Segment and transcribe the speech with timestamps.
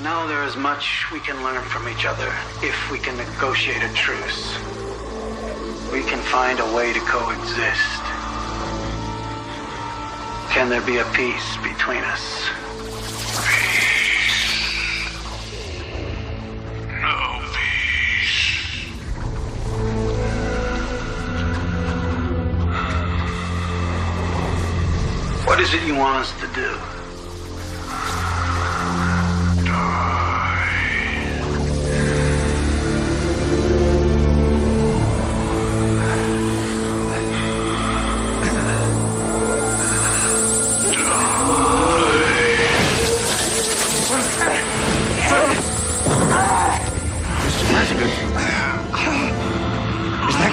[0.00, 2.32] You know, there is much we can learn from each other
[2.62, 4.56] if we can negotiate a truce.
[5.92, 8.00] We can find a way to coexist.
[10.54, 12.48] Can there be a peace between us?
[17.02, 18.56] No peace.
[25.46, 26.99] What is it you want us to do?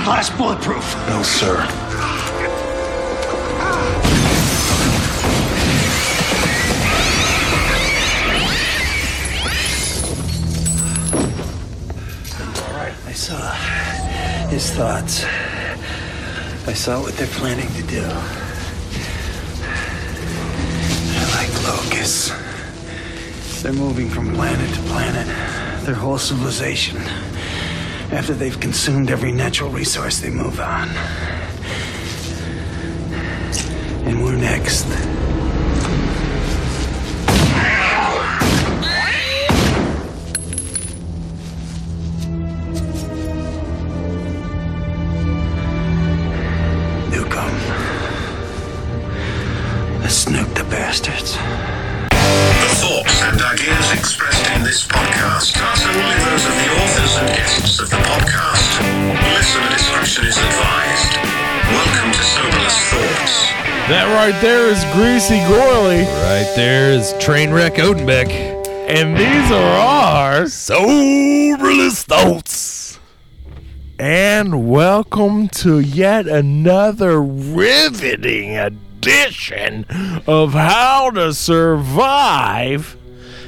[0.07, 0.95] Glass bulletproof?
[1.09, 1.57] No, sir.
[12.55, 13.51] All right, I saw
[14.47, 15.25] his thoughts.
[16.67, 18.03] I saw what they're planning to do.
[21.11, 22.31] They're like locusts.
[23.61, 25.27] They're moving from planet to planet.
[25.85, 26.95] Their whole civilization.
[28.11, 30.89] After they've consumed every natural resource, they move on.
[34.07, 34.85] And we're next.
[63.89, 68.29] That right there is Greasy Gorley, Right there is Trainwreck Odenbeck.
[68.89, 72.99] and these are our soberless thoughts.
[73.97, 79.85] And welcome to yet another riveting edition
[80.27, 82.97] of How to Survive.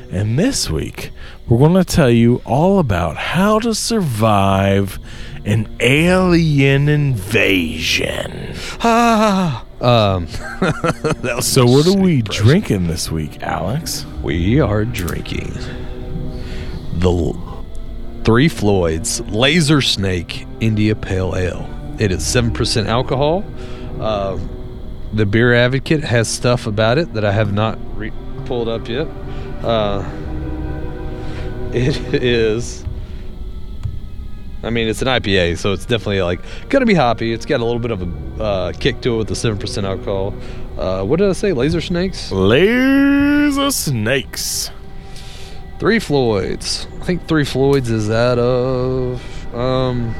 [0.09, 1.11] And this week,
[1.49, 4.99] we're going to tell you all about how to survive
[5.45, 8.53] an alien invasion.
[8.81, 9.65] Ah.
[9.81, 10.25] Um,
[10.59, 12.45] that was So, what are we impression.
[12.45, 14.05] drinking this week, Alex?
[14.21, 15.53] We are drinking
[16.93, 17.33] the
[18.25, 21.95] Three Floyds Laser Snake India Pale Ale.
[21.97, 23.45] It is 7% alcohol.
[23.99, 24.37] Uh,
[25.13, 28.11] the Beer Advocate has stuff about it that I have not re-
[28.45, 29.07] pulled up yet.
[29.63, 30.03] Uh,
[31.73, 32.83] it is.
[34.61, 37.31] I mean, it's an IPA, so it's definitely like gonna be hoppy.
[37.31, 39.87] It's got a little bit of a uh, kick to it with the seven percent
[39.87, 40.33] alcohol.
[40.77, 41.53] Uh, what did I say?
[41.53, 42.31] Laser snakes.
[42.31, 44.71] Laser snakes.
[45.79, 46.87] Three Floyds.
[46.99, 49.55] I think Three Floyds is out of.
[49.55, 50.13] Um.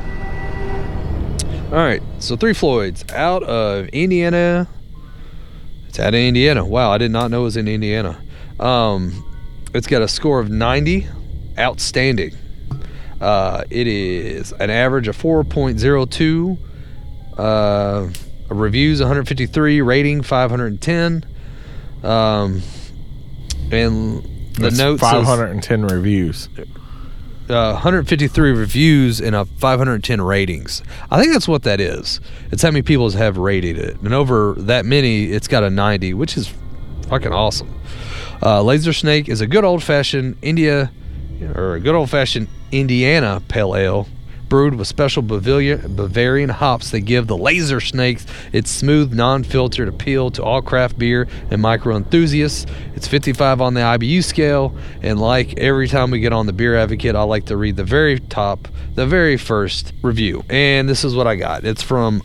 [1.71, 4.67] All right, so Three Floyds out of Indiana.
[5.87, 6.65] It's out of Indiana.
[6.65, 8.19] Wow, I did not know it was in Indiana.
[8.59, 9.23] Um,
[9.73, 11.07] it's got a score of 90,
[11.57, 12.35] outstanding.
[13.19, 16.57] Uh, it is an average of 4.02.
[17.37, 18.09] Uh,
[18.49, 21.25] reviews 153, rating 510.
[22.03, 22.61] Um,
[23.71, 24.23] and
[24.55, 26.49] the That's notes says- 510 reviews.
[27.49, 30.81] uh, 153 reviews and a 510 ratings.
[31.11, 32.21] I think that's what that is.
[32.51, 36.13] It's how many people have rated it, and over that many, it's got a 90,
[36.13, 36.53] which is
[37.07, 37.73] fucking awesome.
[38.41, 40.91] Uh, Laser Snake is a good old fashioned India,
[41.41, 44.07] or a good old fashioned Indiana pale ale.
[44.47, 50.31] Brewed with special Bavarian hops that give the Laser Snakes its smooth, non filtered appeal
[50.31, 52.65] to all craft beer and micro enthusiasts.
[52.95, 56.75] It's 55 on the IBU scale, and like every time we get on the Beer
[56.75, 60.43] Advocate, I like to read the very top, the very first review.
[60.49, 62.23] And this is what I got it's from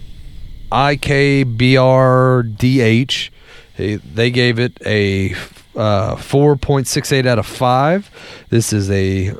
[0.73, 3.31] IKBRDH.
[3.77, 5.35] They, they gave it a
[5.77, 8.47] uh, 4.68 out of 5.
[8.51, 9.33] This is a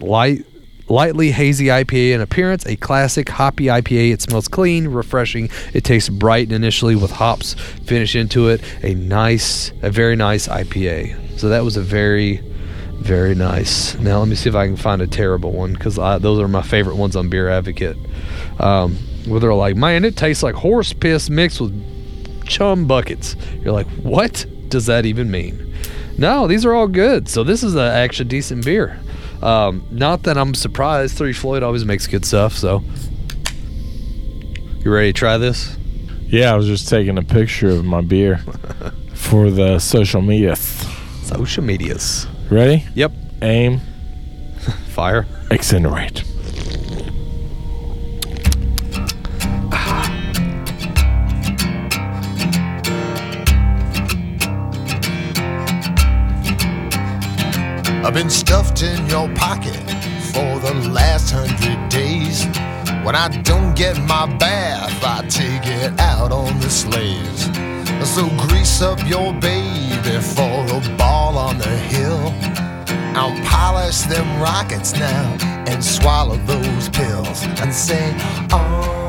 [0.00, 0.44] light
[0.88, 4.12] lightly hazy IPA in appearance, a classic hoppy IPA.
[4.12, 5.48] It smells clean, refreshing.
[5.72, 8.62] It tastes bright initially with hops finish into it.
[8.82, 11.38] A nice, a very nice IPA.
[11.38, 12.38] So that was a very,
[12.98, 13.94] very nice.
[13.98, 16.62] Now let me see if I can find a terrible one because those are my
[16.62, 17.96] favorite ones on Beer Advocate.
[18.58, 18.96] Um,
[19.26, 21.72] where they're like, man, it tastes like horse piss mixed with
[22.46, 23.36] chum buckets.
[23.62, 25.74] You're like, what does that even mean?
[26.18, 27.28] No, these are all good.
[27.28, 28.98] So this is a, actually decent beer.
[29.42, 31.16] Um, not that I'm surprised.
[31.16, 32.54] Three Floyd always makes good stuff.
[32.54, 32.82] So
[34.80, 35.76] you ready to try this?
[36.26, 38.38] Yeah, I was just taking a picture of my beer
[39.14, 40.56] for the social media.
[40.56, 42.26] Social medias.
[42.50, 42.84] Ready?
[42.94, 43.12] Yep.
[43.42, 43.80] Aim.
[44.88, 45.26] Fire.
[45.50, 46.31] Incinerate.
[58.04, 59.78] I've been stuffed in your pocket
[60.32, 62.44] for the last hundred days.
[63.04, 67.44] When I don't get my bath, I take it out on the slaves.
[68.08, 72.34] So grease up your baby for a ball on the hill.
[73.16, 75.36] I'll polish them rockets now
[75.68, 78.16] and swallow those pills and say,
[78.50, 79.01] oh.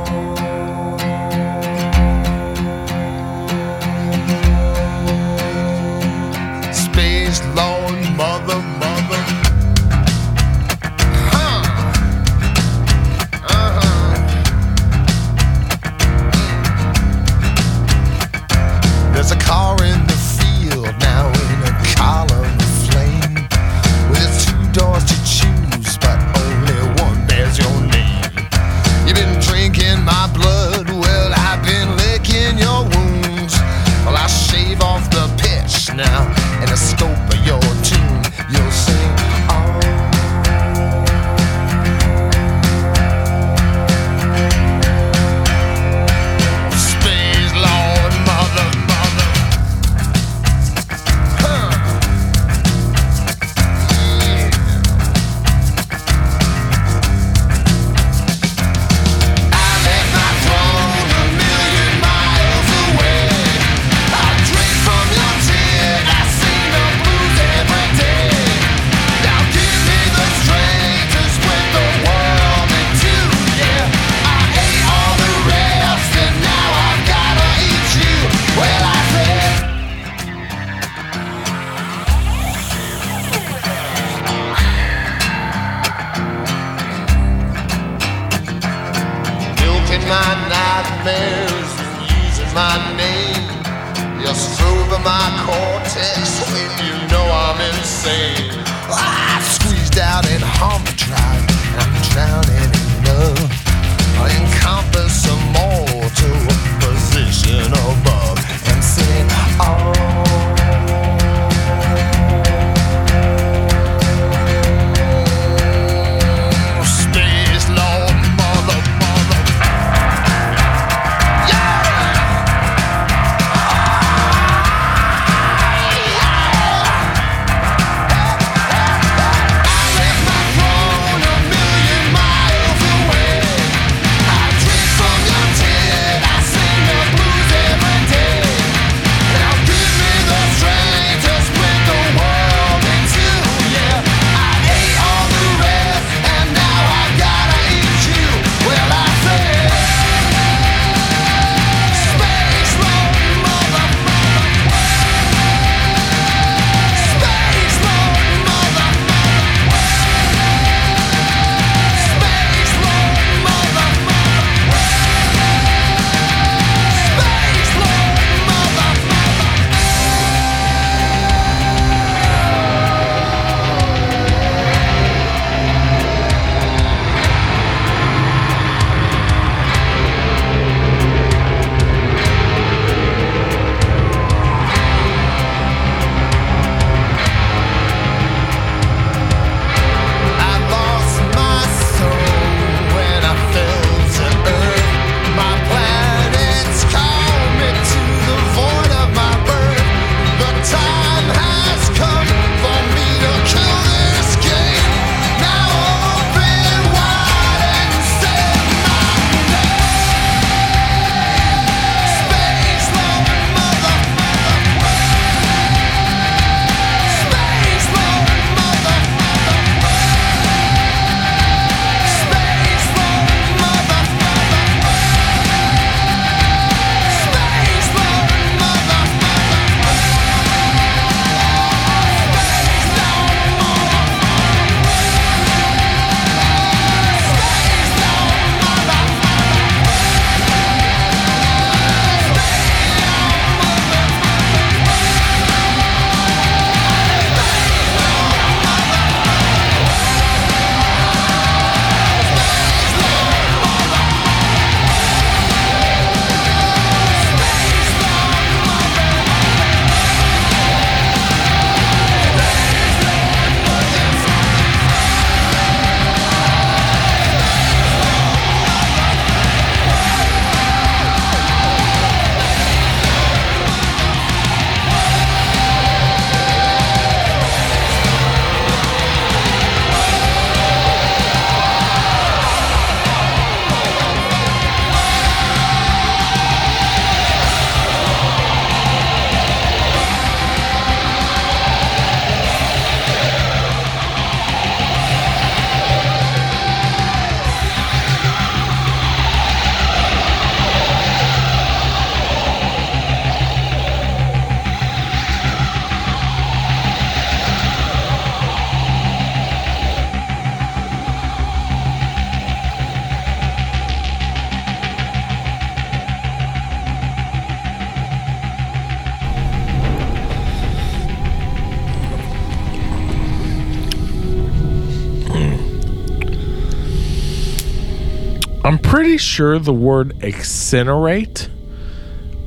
[328.93, 331.49] Pretty sure the word incinerate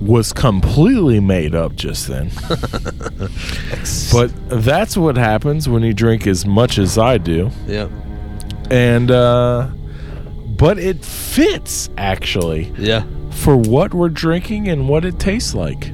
[0.00, 2.30] was completely made up just then.
[4.12, 7.50] but that's what happens when you drink as much as I do.
[7.66, 7.90] Yep.
[8.70, 9.70] And uh
[10.56, 13.02] but it fits actually Yeah.
[13.30, 15.90] for what we're drinking and what it tastes like.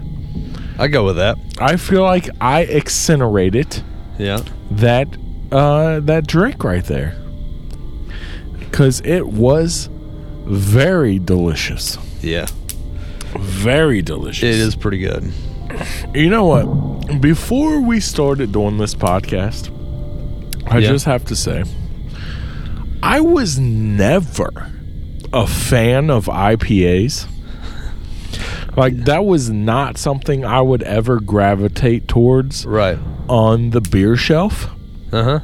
[0.79, 1.39] I go with that.
[1.59, 3.83] I feel like I incinerated
[4.19, 4.41] Yeah.
[4.73, 5.09] that
[5.51, 7.17] uh that drink right there.
[8.71, 9.89] Cuz it was
[10.45, 11.99] very delicious.
[12.23, 12.47] Yeah.
[13.39, 14.43] Very delicious.
[14.55, 15.33] It is pretty good.
[16.15, 17.21] You know what?
[17.21, 19.71] Before we started doing this podcast,
[20.71, 20.89] I Yeah.
[20.91, 21.65] just have to say,
[23.03, 24.51] I was never
[25.33, 27.27] a fan of IPAs.
[28.77, 32.99] Like, that was not something I would ever gravitate towards Right.
[33.29, 34.71] on the beer shelf.
[35.13, 35.41] Uh huh.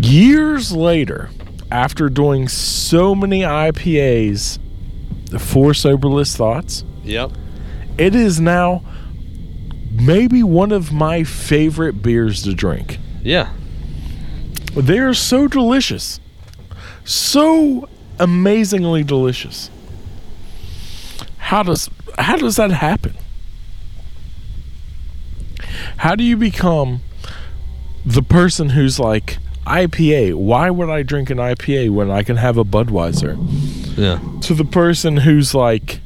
[0.00, 1.30] Years later,
[1.70, 4.58] after doing so many IPAs
[5.30, 7.32] the for Soberless Thoughts, Yep.
[7.98, 8.82] it is now
[9.92, 12.98] maybe one of my favorite beers to drink.
[13.22, 13.52] Yeah.
[14.76, 16.20] They are so delicious.
[17.04, 19.70] So amazingly delicious.
[21.38, 23.14] How does how does that happen?
[25.98, 27.00] How do you become
[28.04, 30.34] the person who's like IPA?
[30.34, 33.36] Why would I drink an IPA when I can have a Budweiser?
[33.96, 34.20] Yeah.
[34.42, 36.00] to the person who's like,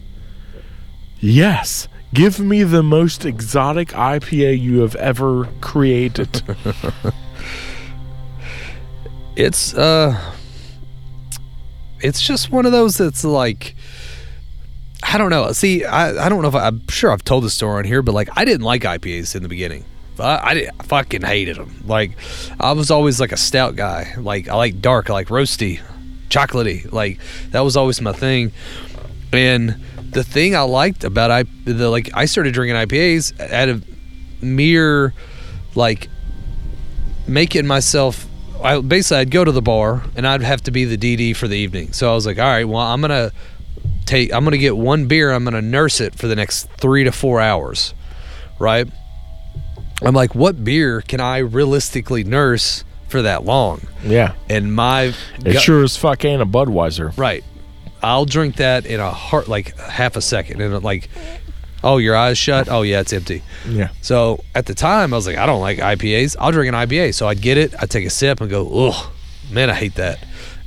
[1.18, 6.42] yes, give me the most exotic IPA you have ever created.
[9.36, 10.20] It's uh
[12.00, 13.74] it's just one of those that's like
[15.02, 15.50] I don't know.
[15.52, 18.02] See, I, I don't know if I, I'm sure I've told the story on here,
[18.02, 19.84] but like I didn't like IPAs in the beginning.
[20.20, 21.82] I, I, fucking hated them.
[21.86, 22.12] Like
[22.58, 24.14] I was always like a stout guy.
[24.18, 25.80] Like I like dark, I like roasty,
[26.28, 26.90] chocolatey.
[26.92, 27.18] Like
[27.50, 28.52] that was always my thing.
[29.32, 33.84] And the thing I liked about I the like I started drinking IPAs out of
[34.42, 35.14] mere
[35.74, 36.08] like
[37.26, 38.26] making myself
[38.62, 41.48] I basically I'd go to the bar and I'd have to be the DD for
[41.48, 41.92] the evening.
[41.92, 43.32] So I was like, all right, well I'm gonna
[44.06, 47.12] take I'm gonna get one beer, I'm gonna nurse it for the next three to
[47.12, 47.94] four hours.
[48.58, 48.88] Right?
[50.02, 53.80] I'm like, what beer can I realistically nurse for that long?
[54.04, 54.34] yeah.
[54.48, 55.12] And my
[55.44, 57.16] It gut- sure as fuck ain't a Budweiser.
[57.18, 57.44] Right.
[58.02, 61.08] I'll drink that in a heart like half a second and like
[61.84, 62.68] oh your eyes shut?
[62.70, 63.42] Oh yeah, it's empty.
[63.68, 63.88] Yeah.
[64.00, 66.36] So at the time, I was like, I don't like IPAs.
[66.40, 67.14] I'll drink an IPA.
[67.14, 69.10] So I'd get it, I'd take a sip and go, ugh,
[69.50, 70.18] man, I hate that.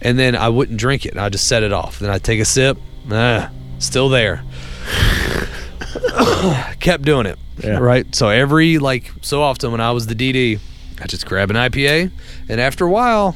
[0.01, 1.99] And then I wouldn't drink it and I'd just set it off.
[1.99, 3.49] Then I'd take a sip, nah,
[3.79, 4.43] still there.
[6.79, 7.39] Kept doing it.
[7.61, 7.77] Yeah.
[7.79, 8.13] Right.
[8.15, 10.59] So every, like, so often when I was the DD,
[11.01, 12.11] I just grab an IPA.
[12.49, 13.35] And after a while,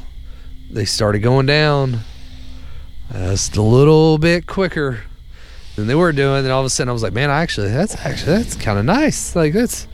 [0.71, 1.99] they started going down
[3.11, 5.01] just a little bit quicker
[5.75, 6.39] than they were doing.
[6.43, 8.85] And all of a sudden, I was like, man, actually, that's actually that's kind of
[8.85, 9.35] nice.
[9.35, 9.87] Like that's,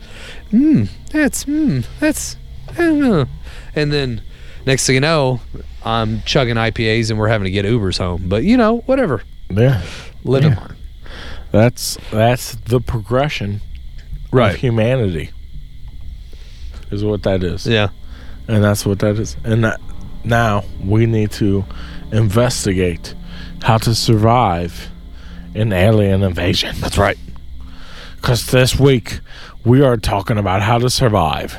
[0.50, 2.36] mm, that's, mm, that's,
[2.78, 4.22] and then
[4.66, 5.40] next thing you know,
[5.84, 8.28] I'm chugging IPAs and we're having to get Ubers home.
[8.28, 9.82] But you know, whatever, Yeah.
[10.24, 10.52] living.
[10.52, 10.68] Yeah.
[11.52, 13.60] That's that's the progression
[14.34, 14.54] Right.
[14.54, 15.30] of humanity.
[16.90, 17.66] Is what that is.
[17.66, 17.88] Yeah.
[18.48, 19.36] And that's what that is.
[19.44, 19.80] And that
[20.22, 21.64] now we need to
[22.12, 23.14] investigate
[23.62, 24.90] how to survive
[25.54, 26.74] an alien invasion.
[26.80, 27.18] That's right.
[28.16, 29.20] Because this week
[29.64, 31.58] we are talking about how to survive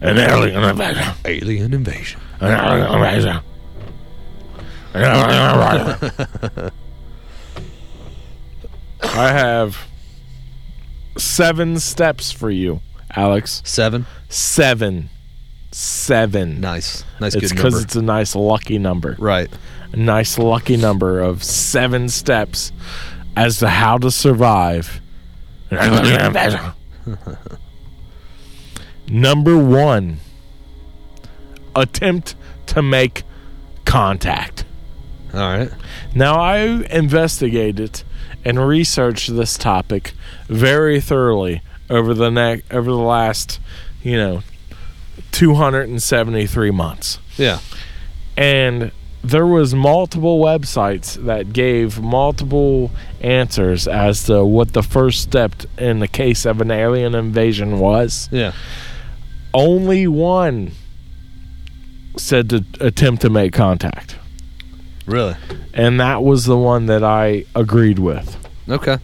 [0.00, 1.14] an alien invasion.
[1.24, 2.20] Alien invasion.
[2.40, 3.40] An alien invasion.
[4.94, 6.70] An alien invasion.
[9.02, 9.78] I have
[11.18, 12.80] seven steps for you,
[13.14, 13.60] Alex.
[13.64, 14.06] Seven.
[14.28, 15.10] Seven.
[15.70, 16.60] Seven.
[16.60, 17.04] Nice.
[17.20, 17.34] Nice.
[17.34, 19.16] It's because it's a nice lucky number.
[19.18, 19.50] right.
[19.92, 22.72] A nice lucky number of seven steps
[23.36, 25.00] as to how to survive.
[29.08, 30.18] Number one,
[31.74, 32.34] attempt
[32.66, 33.22] to make
[33.86, 34.64] contact.
[35.32, 35.70] All right.
[36.14, 36.58] Now, I
[36.90, 38.02] investigated
[38.44, 40.12] and researched this topic
[40.48, 43.60] very thoroughly over the ne- over the last,
[44.02, 44.42] you know,
[45.32, 47.18] 273 months.
[47.36, 47.60] Yeah.
[48.36, 48.92] And
[49.22, 52.90] there was multiple websites that gave multiple
[53.20, 58.28] answers as to what the first step in the case of an alien invasion was.
[58.30, 58.52] Yeah.
[59.52, 60.72] Only one
[62.16, 64.16] said to attempt to make contact.
[65.08, 65.36] Really.
[65.72, 68.36] And that was the one that I agreed with.
[68.68, 68.98] Okay.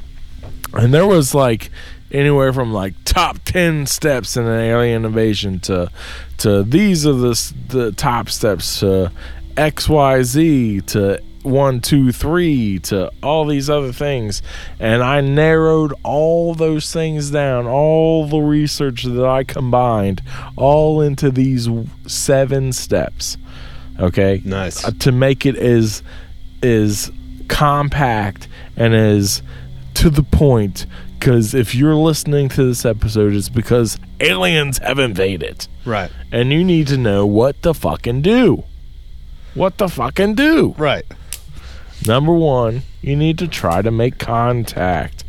[0.75, 1.71] And there was like
[2.13, 5.91] anywhere from like top 10 steps in an alien invasion to
[6.39, 9.11] to these are the the top steps to
[9.57, 14.43] XYZ to one, two, three to all these other things.
[14.81, 20.23] And I narrowed all those things down, all the research that I combined,
[20.57, 21.69] all into these
[22.07, 23.37] seven steps.
[23.99, 24.43] Okay?
[24.45, 24.85] Nice.
[24.85, 26.03] Uh, to make it as
[26.63, 27.11] as
[27.49, 29.43] compact and as
[29.95, 30.87] to the point
[31.19, 36.11] because if you're listening to this episode it's because aliens have invaded Right.
[36.33, 38.65] and you need to know what to fucking do
[39.55, 41.05] what the fucking do Right.
[42.07, 45.23] number one you need to try to make contact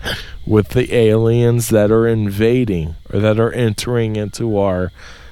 [0.48, 4.92] with the aliens that are invading or that are entering into our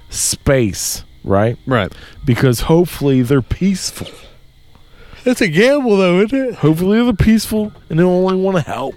[0.09, 1.91] space right Right.
[2.25, 4.07] because hopefully they're peaceful
[5.25, 6.55] It's a gamble, though, isn't it?
[6.55, 8.95] hopefully they're peaceful and they only want to help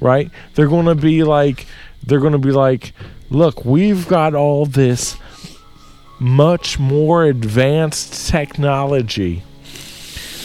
[0.00, 1.66] right they're going to be like
[2.04, 2.92] they're going to be like
[3.30, 5.16] look we've got all this
[6.18, 9.42] much more advanced technology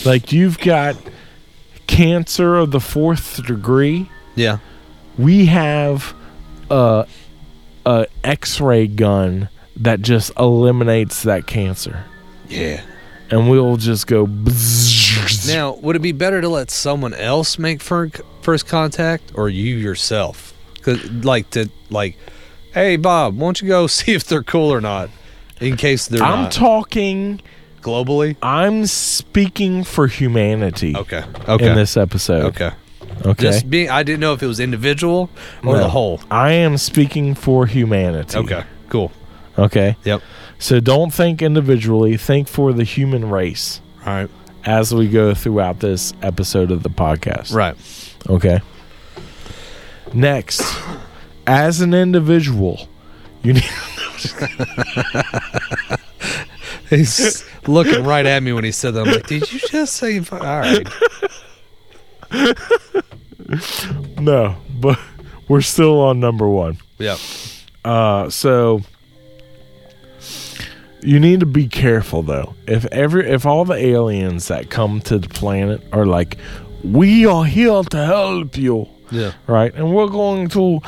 [0.05, 0.95] like you've got
[1.87, 4.57] cancer of the fourth degree Yeah.
[5.17, 6.13] we have
[6.69, 7.05] a
[7.85, 12.03] a x-ray gun that just eliminates that cancer
[12.49, 12.81] Yeah.
[13.29, 14.27] and we'll just go.
[15.47, 19.75] Now, would it be better to let someone else make fir- first contact or you
[19.75, 20.53] yourself?
[20.81, 22.17] Cause like to like,
[22.73, 25.09] hey Bob, won't you go see if they're cool or not,
[25.59, 27.41] in case they're I'm not talking
[27.81, 28.35] globally.
[28.41, 31.23] I'm speaking for humanity Okay.
[31.47, 31.69] Okay.
[31.69, 32.45] in this episode.
[32.45, 32.71] okay.
[33.25, 33.43] Okay.
[33.43, 35.29] Just being, I didn't know if it was individual
[35.63, 35.79] or No.
[35.83, 36.21] the whole.
[36.31, 38.37] I am speaking for humanity.
[38.37, 38.63] Okay.
[38.89, 39.11] Cool.
[39.57, 39.95] Okay.
[40.03, 40.21] Yep.
[40.59, 44.29] So don't think individually, think for the human race All right.
[44.65, 47.53] as we go throughout this episode of the podcast.
[47.53, 47.75] Right.
[48.29, 48.59] Okay.
[50.13, 50.61] Next,
[51.47, 52.87] as an individual,
[53.43, 53.63] you need
[56.89, 59.07] He's looking right at me when he said that.
[59.07, 60.19] I'm like, did you just say?
[60.19, 60.87] All right.
[64.19, 64.99] no, but
[65.47, 66.77] we're still on number 1.
[66.99, 67.17] Yep.
[67.83, 68.81] Uh, so
[71.03, 72.55] you need to be careful though.
[72.67, 76.37] If every if all the aliens that come to the planet are like,
[76.83, 79.33] we are here to help you, Yeah.
[79.47, 80.79] right, and we're going to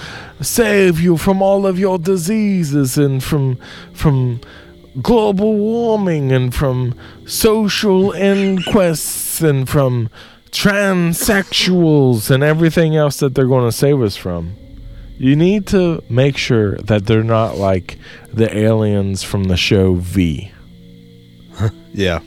[0.41, 3.57] save you from all of your diseases and from
[3.93, 4.39] from
[5.01, 6.93] global warming and from
[7.25, 10.09] social inquests and from
[10.51, 14.55] transsexuals and everything else that they're going to save us from
[15.23, 17.97] you need to make sure that they're not like
[18.33, 20.51] the aliens from the show V
[21.93, 22.19] Yeah.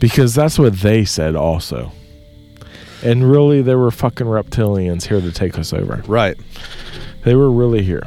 [0.00, 1.92] because that's what they said also.
[3.02, 6.02] And really they were fucking reptilians here to take us over.
[6.06, 6.36] Right.
[7.22, 8.06] They were really here.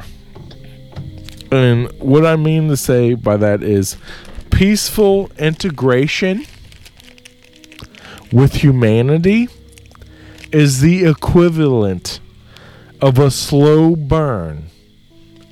[1.50, 3.96] And what I mean to say by that is
[4.50, 6.44] peaceful integration
[8.32, 9.48] with humanity
[10.52, 12.20] is the equivalent
[13.00, 14.64] of a slow burn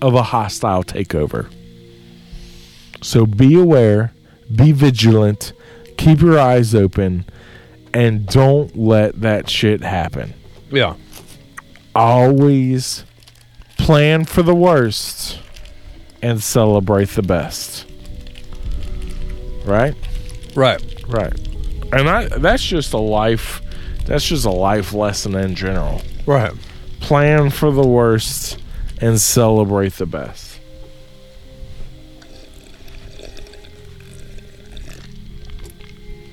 [0.02, 1.50] of a hostile takeover.
[3.02, 4.12] So be aware,
[4.54, 5.52] be vigilant,
[5.96, 7.24] keep your eyes open,
[7.94, 10.34] and don't let that shit happen
[10.70, 10.94] Yeah.
[11.94, 13.04] always
[13.78, 15.38] plan for the worst
[16.22, 17.86] and celebrate the best.
[19.64, 19.94] Right?
[20.54, 20.82] Right.
[21.08, 21.32] Right.
[21.92, 23.62] And I that's just a life
[24.06, 26.02] that's just a life lesson in general.
[26.26, 26.52] Right.
[27.06, 28.58] Plan for the worst
[29.00, 30.58] and celebrate the best.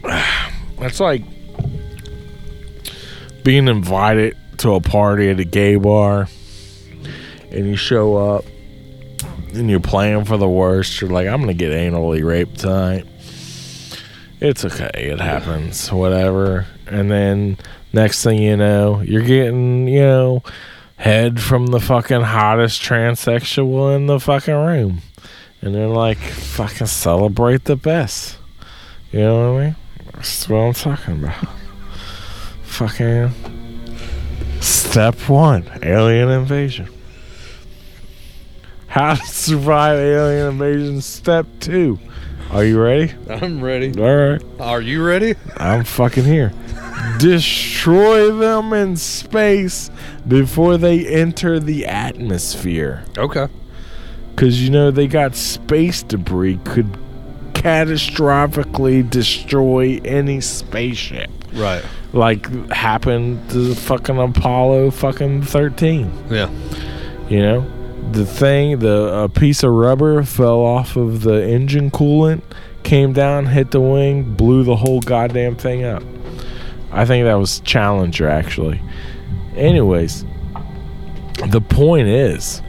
[0.80, 1.22] That's like
[3.44, 6.28] being invited to a party at a gay bar
[7.52, 8.46] and you show up
[9.54, 11.00] and you're playing for the worst.
[11.00, 13.06] You're like, I'm going to get anally raped tonight.
[14.40, 14.90] It's okay.
[14.96, 15.92] It happens.
[15.92, 16.66] Whatever.
[16.88, 17.58] And then
[17.94, 20.44] next thing you know, you're getting, you know,
[20.98, 25.02] head from the fucking hottest transsexual in the fucking room.
[25.62, 28.38] And they're like, fucking celebrate the best.
[29.12, 29.76] You know what I mean?
[30.14, 31.48] That's what I'm talking about.
[32.64, 33.32] Fucking
[34.60, 36.90] step one alien invasion.
[38.88, 42.00] How to survive alien invasion step two.
[42.54, 43.12] Are you ready?
[43.30, 44.00] I'm ready.
[44.00, 44.42] All right.
[44.60, 45.34] Are you ready?
[45.58, 46.54] I'm fucking here.
[47.18, 49.90] Destroy them in space
[50.28, 53.06] before they enter the atmosphere.
[53.18, 53.48] Okay.
[54.36, 56.96] Because, you know, they got space debris could
[57.54, 61.32] catastrophically destroy any spaceship.
[61.54, 61.84] Right.
[62.14, 66.12] Like happened to fucking Apollo fucking 13.
[66.30, 66.52] Yeah.
[67.30, 67.62] You know,
[68.12, 72.42] the thing, the a piece of rubber fell off of the engine coolant,
[72.84, 76.04] came down, hit the wing, blew the whole goddamn thing up.
[76.92, 78.82] I think that was Challenger actually.
[79.56, 80.26] Anyways,
[81.48, 82.62] the point is,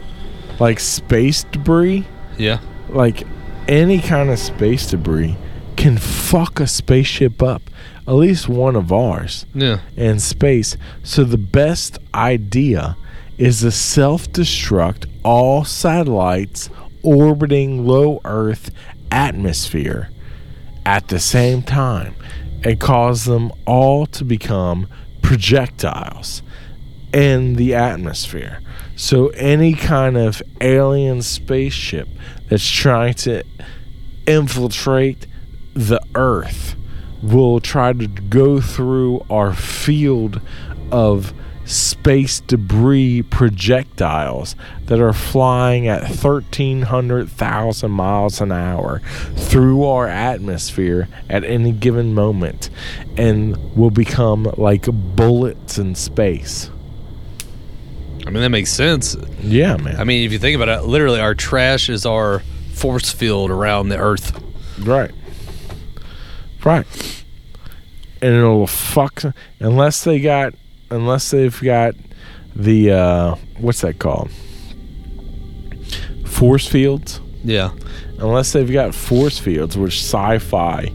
[0.59, 2.05] like space debris,
[2.37, 2.59] Yeah.
[2.89, 3.23] like
[3.67, 5.37] any kind of space debris
[5.75, 7.61] can fuck a spaceship up.
[8.07, 9.79] At least one of ours Yeah.
[9.97, 10.77] in space.
[11.03, 12.95] So the best idea
[13.37, 16.69] is to self-destruct all satellites
[17.03, 18.71] orbiting low Earth
[19.11, 20.09] atmosphere
[20.85, 22.15] at the same time
[22.63, 24.87] and cause them all to become
[25.21, 26.41] projectiles
[27.13, 28.61] in the atmosphere.
[28.95, 32.07] So any kind of alien spaceship
[32.49, 33.43] that's trying to
[34.27, 35.27] infiltrate
[35.73, 36.75] the earth
[37.21, 40.41] will try to go through our field
[40.91, 41.33] of
[41.65, 49.01] space debris projectiles that are flying at 1300,000 miles an hour
[49.35, 52.69] through our atmosphere at any given moment
[53.17, 56.69] and will become like bullets in space.
[58.25, 59.15] I mean, that makes sense.
[59.41, 59.97] Yeah, man.
[59.97, 62.39] I mean, if you think about it, literally, our trash is our
[62.73, 64.41] force field around the Earth.
[64.79, 65.11] Right.
[66.63, 66.87] Right.
[68.21, 69.21] And it'll fuck
[69.59, 70.55] unless they got
[70.95, 71.95] unless they've got
[72.55, 74.29] the uh what's that called?
[76.25, 77.21] Force fields.
[77.43, 77.71] Yeah.
[78.19, 80.91] Unless they've got force fields, which sci-fi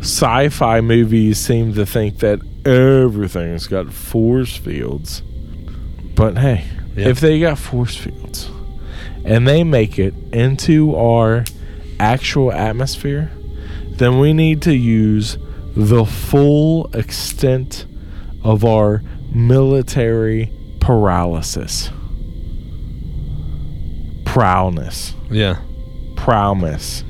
[0.00, 5.22] sci-fi movies seem to think that everything's got force fields.
[6.16, 6.64] But hey,
[6.96, 7.08] Yeah.
[7.08, 8.50] if they got force fields
[9.24, 11.44] and they make it into our
[12.00, 13.30] actual atmosphere,
[13.90, 15.38] then we need to use
[15.76, 17.86] the full extent
[18.42, 19.02] of our
[19.34, 21.90] military paralysis.
[24.24, 25.56] Prowlness Yeah.
[26.16, 27.04] prowess,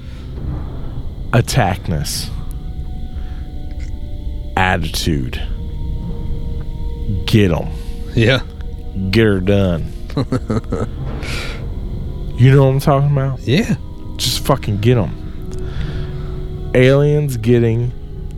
[1.33, 2.31] attackness,
[4.57, 5.41] attitude.
[7.27, 7.69] Get them.
[8.15, 8.43] Yeah.
[9.11, 9.93] Get her done.
[12.37, 13.41] you know what I'm talking about?
[13.41, 13.77] Yeah.
[14.17, 16.71] Just fucking get them.
[16.75, 17.93] Aliens getting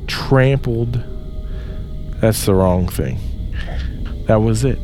[0.07, 1.03] trampled.
[2.21, 3.19] That's the wrong thing.
[4.27, 4.79] That was it.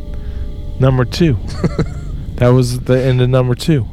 [0.78, 1.34] Number two.
[2.36, 3.86] that was the end of number two.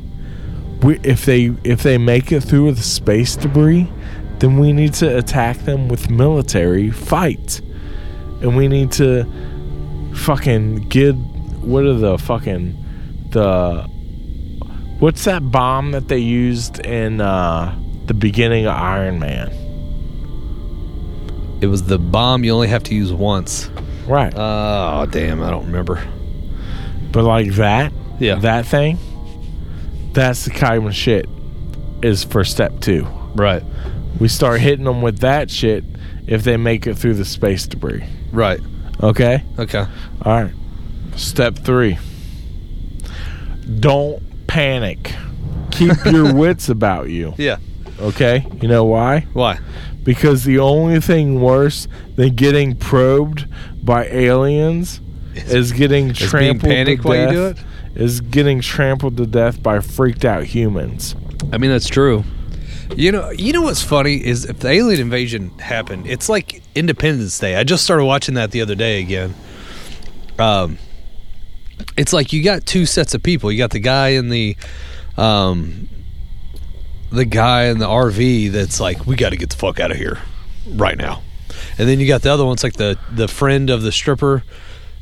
[0.81, 3.91] We, if they if they make it through with space debris,
[4.39, 7.61] then we need to attack them with military fight,
[8.41, 9.25] and we need to
[10.13, 12.83] fucking get what are the fucking
[13.31, 13.83] the
[14.99, 19.51] what's that bomb that they used in uh, the beginning of Iron Man?
[21.59, 23.69] It was the bomb you only have to use once.
[24.07, 25.41] Right, Oh, damn.
[25.43, 26.01] I don't remember.
[27.11, 28.35] but like that, Yeah.
[28.35, 28.97] that thing,
[30.13, 31.27] that's the kind of shit
[32.01, 33.07] is for step two.
[33.35, 33.63] Right.
[34.19, 35.83] We start hitting them with that shit
[36.25, 38.03] if they make it through the space debris.
[38.31, 38.59] Right.
[39.01, 39.43] Okay?
[39.59, 39.85] Okay.
[40.23, 40.53] All right.
[41.15, 41.97] Step three
[43.79, 45.13] don't panic.
[45.71, 47.33] Keep your wits about you.
[47.37, 47.57] Yeah.
[47.99, 48.45] Okay?
[48.61, 49.21] You know why?
[49.33, 49.59] Why?
[50.03, 53.45] Because the only thing worse than getting probed
[53.87, 55.01] by aliens
[55.33, 57.55] is getting being trampled panicked to while you death.
[57.55, 57.61] do
[57.95, 58.01] it?
[58.03, 61.15] Is getting trampled to death by freaked out humans.
[61.51, 62.23] I mean, that's true.
[62.95, 67.39] You know, you know what's funny is if the alien invasion happened, it's like Independence
[67.39, 67.55] Day.
[67.55, 69.33] I just started watching that the other day again.
[70.37, 70.77] Um,
[71.97, 73.51] it's like you got two sets of people.
[73.51, 74.55] You got the guy in the,
[75.17, 75.89] um,
[77.11, 79.97] the guy in the RV that's like, we got to get the fuck out of
[79.97, 80.19] here
[80.69, 81.21] right now,
[81.77, 84.43] and then you got the other one's like the the friend of the stripper,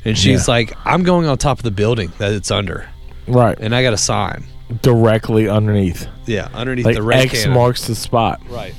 [0.04, 0.54] and she's Yeah.
[0.54, 2.88] like, I'm going on top of the building that it's under,
[3.26, 3.56] Right.
[3.60, 4.44] and I got a sign.
[4.82, 6.06] Directly underneath.
[6.26, 7.54] Yeah, underneath Like the red X cannon.
[7.54, 8.40] marks the spot.
[8.50, 8.74] Right.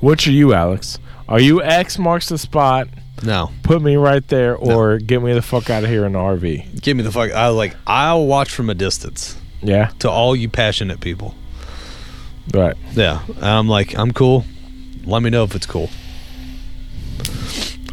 [0.00, 0.98] Which are you, Alex?
[1.28, 2.88] Are you X marks the spot?
[3.22, 6.18] No, Put me right there, or get me the fuck out of here in the
[6.18, 6.82] RV.
[6.82, 7.32] give me the fuck.
[7.32, 7.74] I like.
[7.86, 9.36] I'll watch from a distance.
[9.62, 11.34] Yeah, To all you passionate people.
[12.52, 12.76] right.
[12.92, 14.44] Yeah, I'm like, I'm cool.
[15.04, 15.88] Let me know if it's cool.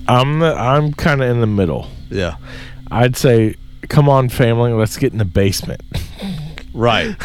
[0.08, 1.88] I'm the, I'm kind of in the middle.
[2.10, 2.36] Yeah.
[2.92, 3.56] I'd say,
[3.90, 5.82] come on, family, let's get in the basement.
[6.74, 7.16] Right.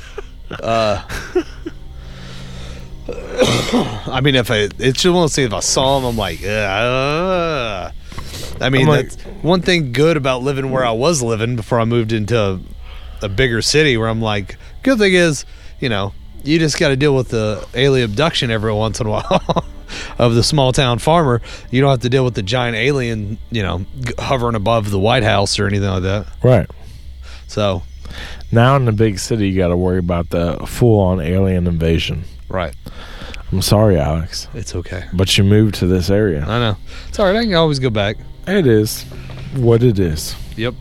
[0.62, 1.02] uh.
[3.06, 6.42] I mean, if I, it's just one to say if I saw him, I'm like,
[6.44, 7.90] uh,
[8.60, 11.84] I mean, like- that's one thing good about living where I was living before I
[11.84, 12.60] moved into a,
[13.22, 15.44] a bigger city where I'm like, good thing is,
[15.80, 16.12] you know,
[16.44, 19.64] you just got to deal with the alien abduction every once in a while
[20.18, 21.40] of the small town farmer.
[21.70, 23.84] You don't have to deal with the giant alien, you know,
[24.18, 26.26] hovering above the White House or anything like that.
[26.42, 26.68] Right.
[27.46, 27.82] So,
[28.52, 32.24] Now in the big city, you got to worry about the full on alien invasion.
[32.48, 32.74] right.
[33.52, 35.04] I'm sorry, Alex, It's okay.
[35.12, 36.44] but you moved to this area.
[36.44, 36.76] I know.
[37.08, 37.36] It's all right.
[37.36, 38.16] I can always go back.
[38.48, 39.04] It is
[39.54, 40.34] what it is.
[40.56, 40.74] Yep.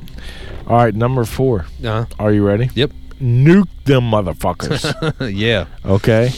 [0.66, 1.68] All right, number four.
[1.86, 2.70] Uh, Are you ready?
[2.74, 2.92] yep.
[3.22, 4.84] Nuke them motherfuckers.
[5.38, 5.66] yeah.
[5.86, 6.32] okay?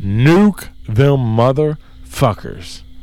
[0.00, 1.78] Nuke them motherfuckers.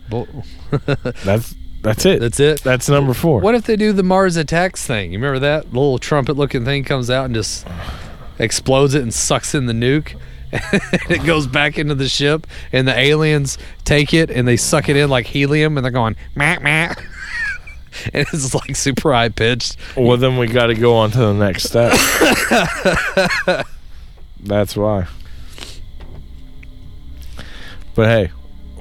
[0.09, 0.27] Well,
[1.23, 2.19] That's that's it.
[2.19, 2.61] that's it.
[2.61, 3.39] That's number four.
[3.39, 5.13] What if they do the Mars attacks thing?
[5.13, 7.65] You remember that The little trumpet-looking thing comes out and just
[8.37, 10.19] explodes it and sucks in the nuke.
[10.51, 14.89] and it goes back into the ship, and the aliens take it and they suck
[14.89, 16.93] it in like helium, and they're going meh meh.
[18.13, 19.77] and it's like super high pitched.
[19.95, 21.93] Well, then we got to go on to the next step.
[24.41, 25.07] That's why.
[27.95, 28.31] But hey,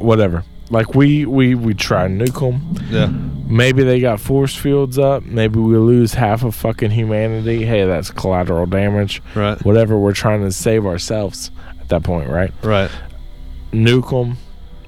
[0.01, 0.45] whatever.
[0.71, 2.87] Like we we we try and nuke them.
[2.91, 3.07] Yeah.
[3.51, 5.25] Maybe they got force fields up.
[5.25, 7.65] Maybe we lose half of fucking humanity.
[7.65, 9.23] Hey, that's collateral damage.
[9.35, 9.63] Right.
[9.65, 9.99] Whatever.
[9.99, 12.53] We're trying to save ourselves at that point, right?
[12.63, 12.91] Right.
[13.73, 14.37] Nuke them.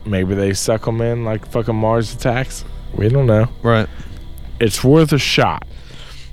[0.04, 2.64] Maybe they suck them in like fucking Mars attacks.
[2.94, 3.48] We don't know.
[3.62, 3.88] Right.
[4.60, 5.66] It's worth a shot.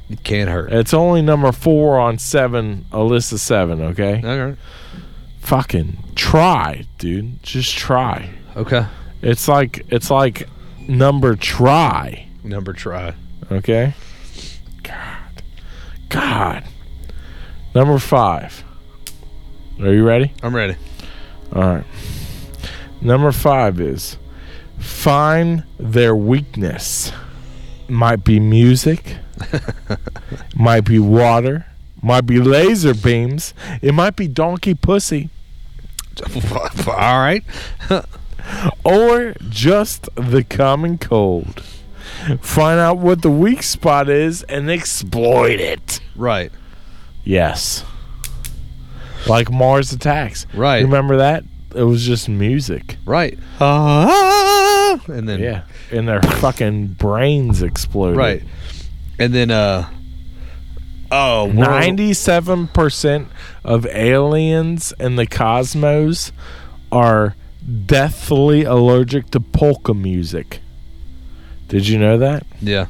[0.09, 0.71] It can't hurt.
[0.71, 4.21] It's only number four on seven, a list of seven, okay?
[4.23, 4.59] Okay.
[5.39, 7.43] Fucking try, dude.
[7.43, 8.29] Just try.
[8.57, 8.85] Okay.
[9.21, 10.49] It's like it's like
[10.87, 13.13] number try, Number try.
[13.51, 13.93] okay?
[14.83, 15.43] God.
[16.09, 16.63] God.
[17.75, 18.63] Number five.
[19.79, 20.33] Are you ready?
[20.41, 20.75] I'm ready.
[21.53, 21.85] All right.
[22.99, 24.17] Number five is
[24.79, 27.11] find their weakness.
[27.87, 29.17] Might be music,
[30.55, 31.67] might be water,
[32.01, 35.29] might be laser beams, it might be donkey pussy,
[36.87, 37.43] All right.
[38.83, 41.63] or just the common cold.
[42.41, 45.99] Find out what the weak spot is and exploit it.
[46.15, 46.51] Right.
[47.23, 47.83] Yes.
[49.27, 50.45] Like Mars attacks.
[50.53, 50.83] Right.
[50.83, 51.43] Remember that?
[51.75, 52.97] It was just music.
[53.05, 53.37] Right.
[53.59, 55.63] Ah, and then Yeah.
[55.91, 58.17] And their fucking brains exploded.
[58.17, 58.43] Right.
[59.19, 59.89] And then uh
[61.11, 63.27] oh, world- Ninety-seven percent
[63.63, 66.31] of aliens in the cosmos
[66.91, 67.35] are
[67.67, 70.61] deathly allergic to polka music.
[71.67, 72.45] Did you know that?
[72.61, 72.87] Yeah.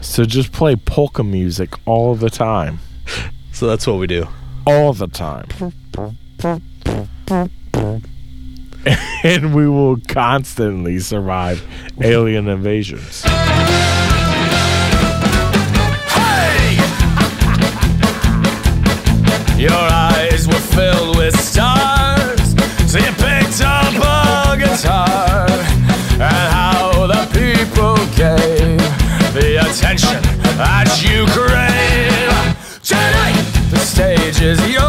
[0.00, 2.80] So just play polka music all the time.
[3.52, 4.28] So that's what we do.
[4.66, 5.46] All the time.
[9.24, 11.64] and we will constantly survive
[12.02, 13.24] alien invasions.
[19.58, 22.15] Your eyes were filled with stars.
[22.88, 25.46] So you picked up a guitar.
[26.18, 28.78] And how the people gave
[29.34, 30.22] the attention
[30.56, 32.80] that you crave.
[32.82, 34.85] Tonight, the stage is yours.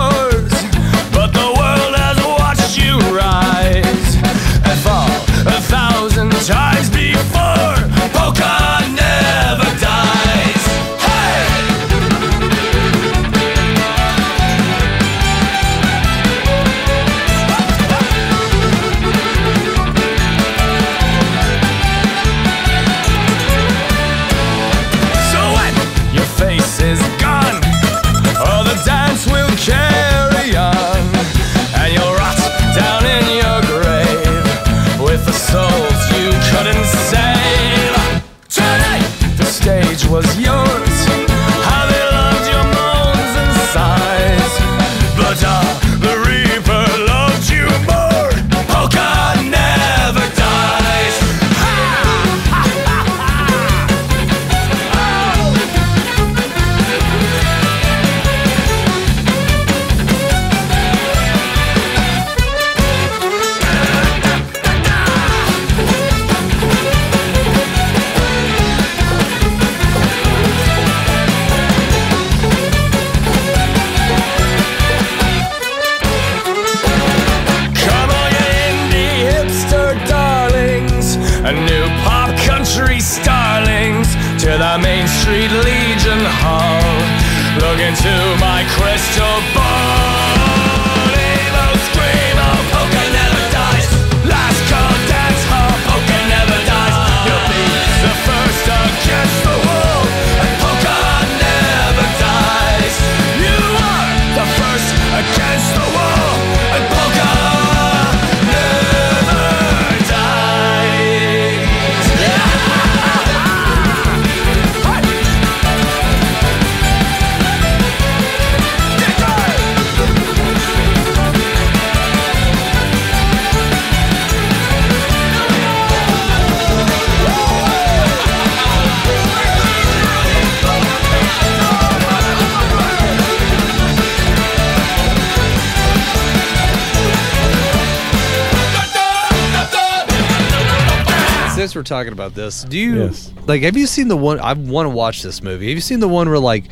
[141.87, 143.31] Talking about this, do you Yes.
[143.45, 143.61] like?
[143.63, 144.39] Have you seen the one?
[144.41, 145.67] I want to watch this movie.
[145.69, 146.65] Have you seen the one where like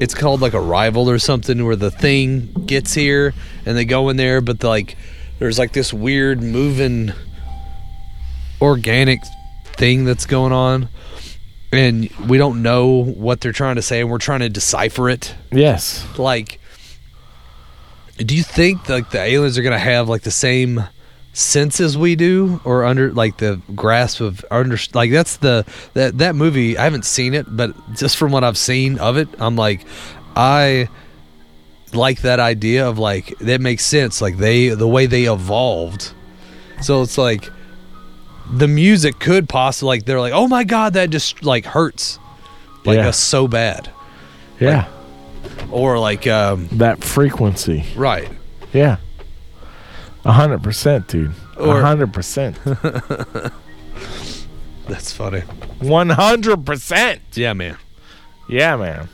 [0.00, 3.34] it's called like Arrival or something, where the thing gets here
[3.66, 4.96] and they go in there, but like
[5.38, 7.12] there's like this weird moving
[8.60, 9.20] organic
[9.76, 10.88] thing that's going on,
[11.70, 15.34] and we don't know what they're trying to say, and we're trying to decipher it.
[15.52, 16.04] Yes.
[16.16, 16.58] Like,
[18.16, 20.84] do you think like the aliens are gonna have like the same
[21.32, 25.64] sense as we do, or under like the grasp of under like that's the
[25.94, 26.76] that that movie?
[26.78, 29.84] I haven't seen it, but just from what I've seen of it, I'm like,
[30.36, 30.88] I
[31.94, 34.20] like that idea of like that makes sense.
[34.20, 36.12] Like they the way they evolved,
[36.82, 37.48] so it's like
[38.50, 42.18] the music could possibly like they're like, oh my god, that just like hurts
[42.84, 43.08] like Yeah.
[43.08, 43.90] us so bad,
[44.58, 44.88] Yeah.
[45.70, 47.84] or like um that frequency.
[47.94, 48.28] right.
[48.72, 48.96] Yeah.
[50.24, 51.32] A hundred percent, dude.
[51.56, 52.58] Hundred percent.
[54.88, 55.40] That's funny.
[55.80, 57.20] One hundred percent.
[57.34, 57.76] Yeah, man.
[58.48, 59.08] Yeah, man.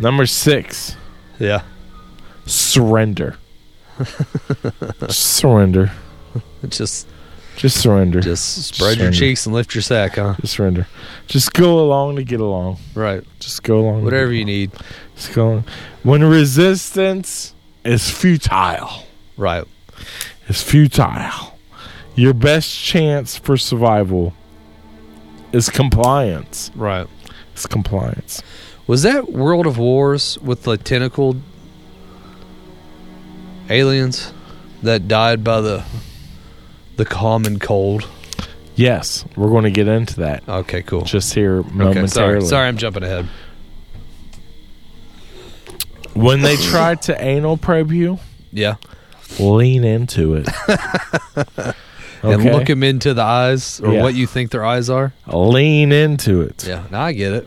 [0.00, 0.96] Number six.
[1.38, 1.62] Yeah.
[2.46, 3.36] Surrender.
[5.08, 5.90] surrender.
[6.68, 7.08] Just
[7.56, 8.20] Just surrender.
[8.20, 10.34] just spread your cheeks and lift your sack, huh?
[10.40, 10.86] Just surrender.
[11.26, 12.78] Just go along to get along.
[12.94, 13.24] Right.
[13.40, 14.04] Just go along.
[14.04, 14.72] Whatever you need.
[14.72, 14.82] along.
[15.16, 15.64] Just go along.
[16.02, 19.04] When resistance is futile,
[19.36, 19.64] Right.
[20.48, 21.58] Is futile.
[22.14, 24.32] Your best chance for survival
[25.52, 26.70] is compliance.
[26.74, 27.06] Right.
[27.52, 28.42] It's compliance.
[28.86, 31.40] Was that World of Wars with the tentacled
[33.68, 34.32] aliens
[34.82, 35.84] that died by the
[36.96, 38.06] the common cold?
[38.74, 41.00] Yes, we're going to get into that Okay, cool.
[41.02, 42.08] just here Okay, momentarily.
[42.10, 42.40] sorry.
[42.44, 43.26] Sorry, I'm jumping ahead.
[46.14, 48.18] When they tried to anal probe you,
[48.52, 48.76] Yeah.
[49.40, 50.48] Lean into it.
[52.22, 54.02] And look them into the eyes or Yeah.
[54.02, 55.12] what you think their eyes are.
[55.28, 56.66] lean into it.
[56.66, 56.82] Yeah.
[56.90, 57.46] Now I get it.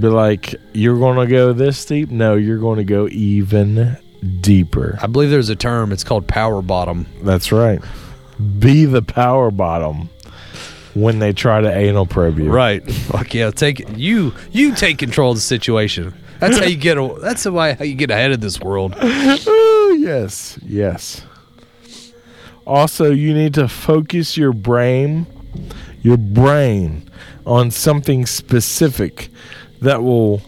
[0.00, 2.10] Be like, you're going to go this deep?
[2.10, 3.98] No, you're going to go even
[4.40, 4.98] deeper.
[5.02, 5.92] I believe there's a term.
[5.92, 7.06] It's called power bottom.
[7.22, 7.80] That's right.
[8.58, 10.08] Be the power bottom
[10.94, 12.50] when they try to anal probe you.
[12.50, 12.82] Right.
[12.92, 13.50] Fuck yeah.
[13.50, 14.32] Take you.
[14.52, 16.14] You take control of the situation.
[16.40, 16.98] That's how you get.
[16.98, 18.94] A, that's the way how you get ahead of this world.
[19.00, 20.58] Oh, yes.
[20.64, 21.22] Yes.
[22.66, 25.26] Also, you need to focus your brain,
[26.02, 27.08] your brain
[27.46, 29.28] on something specific
[29.82, 30.40] that will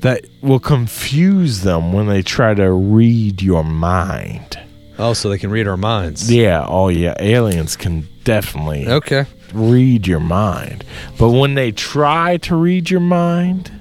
[0.00, 4.58] that will confuse them when they try to read your mind.
[4.98, 6.30] Oh, so they can read our minds.
[6.32, 9.24] Yeah, oh yeah, aliens can definitely Okay.
[9.52, 10.84] read your mind.
[11.18, 13.72] But when they try to read your mind,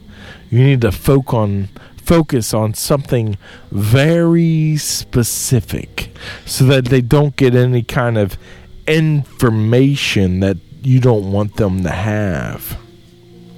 [0.53, 3.37] you need to focus on focus on something
[3.71, 8.37] very specific so that they don't get any kind of
[8.85, 12.77] information that you don't want them to have.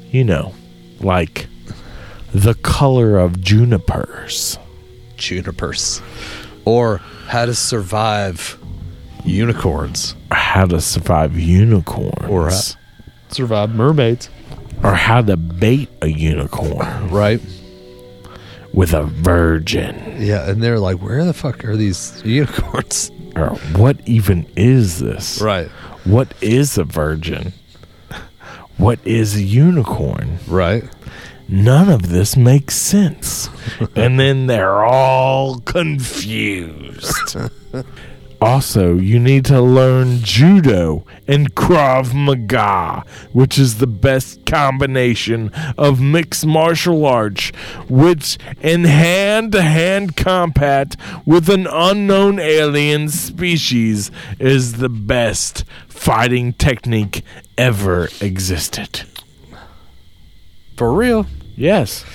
[0.10, 0.54] You know,
[1.02, 1.48] like
[2.34, 4.58] the color of junipers.
[5.18, 6.02] Junipers.
[6.64, 8.58] Or how to survive
[9.26, 10.16] unicorns.
[10.32, 12.30] Or how to survive unicorns.
[12.30, 12.52] Or
[13.28, 14.30] Survive mermaids.
[14.84, 17.42] Or how to bait a unicorn Right.
[18.74, 20.18] with a virgin.
[20.20, 23.12] Yeah, and they're like, where the fuck are these unicorns?
[23.36, 25.42] Or what even is this?
[25.42, 25.68] Right.
[26.06, 27.54] What is a virgin?
[28.78, 30.40] What is a unicorn?
[30.48, 30.84] Right.
[31.48, 33.50] None of this makes sense.
[33.96, 37.38] and then they're all confused.
[38.46, 46.00] also, you need to learn judo and Krav Maga, which is the best combination of
[46.00, 47.50] mixed martial arts,
[47.89, 56.54] which in hand to hand combat with an unknown alien species is the best fighting
[56.54, 57.24] technique
[57.58, 59.06] ever existed.
[60.78, 61.26] For real.
[61.56, 62.06] Yes.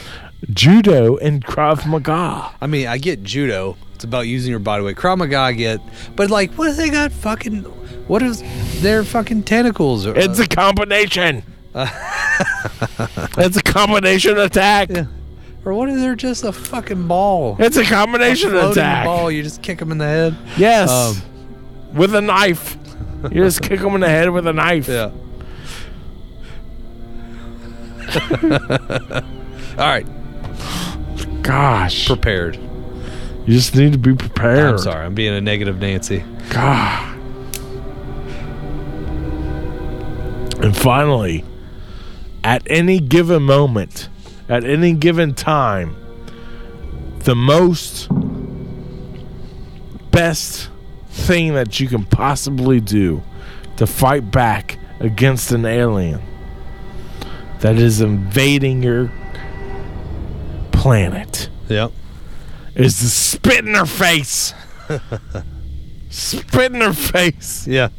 [0.49, 2.55] Judo and Krav Maga.
[2.61, 3.77] I mean, I get judo.
[4.01, 4.97] It's about using your body weight.
[4.97, 5.79] Krav Maga, get.
[6.17, 7.65] But, like, what if they got fucking.
[8.09, 8.43] What is
[8.81, 10.07] their fucking tentacles?
[10.07, 11.43] Or, It's a combination.
[11.75, 14.89] it's a combination attack.
[14.89, 15.05] Yeah.
[15.67, 17.57] or what if they're just a fucking ball?
[17.59, 19.05] It's a combination Floating attack.
[19.05, 20.35] ball, you just kick them in the head.
[20.57, 20.89] Yes.
[20.91, 21.21] Um,
[21.93, 22.79] with a knife.
[23.25, 24.89] You just kick them in the head with a knife.
[24.89, 25.11] Yeah.
[29.79, 30.07] All right,
[31.43, 32.07] Gosh.
[32.07, 32.59] prepared.
[33.47, 34.71] You just need to be prepared.
[34.71, 36.25] I'm sorry, I'm being a negative Nancy.
[36.51, 37.17] God.
[40.63, 41.45] And finally,
[42.45, 44.09] at any given moment,
[44.49, 45.97] at any given time,
[47.21, 48.09] the most
[50.11, 50.69] best
[51.09, 53.23] thing that you can possibly do
[53.77, 56.21] to fight back against an alien
[57.61, 59.11] that is invading your
[60.73, 61.93] planet Yep.
[62.85, 64.55] Is to spit in their face.
[66.09, 67.67] spit in their face.
[67.67, 67.91] Yeah.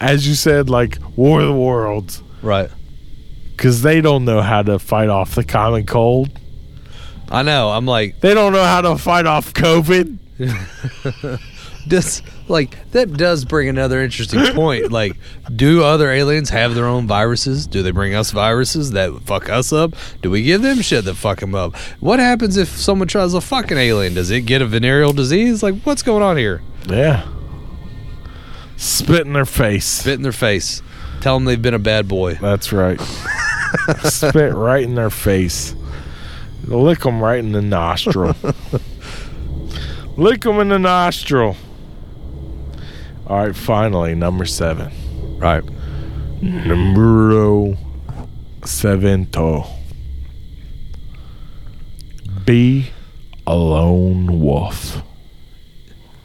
[0.00, 2.22] As you said, like War of the Worlds.
[2.42, 2.70] Right.
[3.50, 6.30] Because they don't know how to fight off the common cold.
[7.28, 7.70] I know.
[7.70, 10.18] I'm like, They don't know how to fight off COVID.
[11.86, 14.92] this like that does bring another interesting point.
[14.92, 15.16] Like,
[15.54, 17.66] do other aliens have their own viruses?
[17.66, 19.94] Do they bring us viruses that fuck us up?
[20.22, 21.76] Do we give them shit that fuck them up?
[22.00, 24.14] What happens if someone tries a fucking alien?
[24.14, 25.62] Does it get a venereal disease?
[25.62, 26.62] Like, what's going on here?
[26.86, 27.26] Yeah.
[28.76, 29.86] Spit in their face.
[29.86, 30.82] Spit in their face.
[31.20, 32.34] Tell them they've been a bad boy.
[32.34, 33.00] That's right.
[34.04, 35.74] Spit right in their face.
[36.64, 38.34] Lick them right in the nostril.
[40.16, 41.56] Lick them in the nostril.
[43.26, 44.92] All right, finally, number seven.
[45.38, 45.64] Right.
[46.40, 47.76] Numero
[48.62, 49.66] sevento.
[52.44, 52.90] Be
[53.46, 55.02] a lone wolf.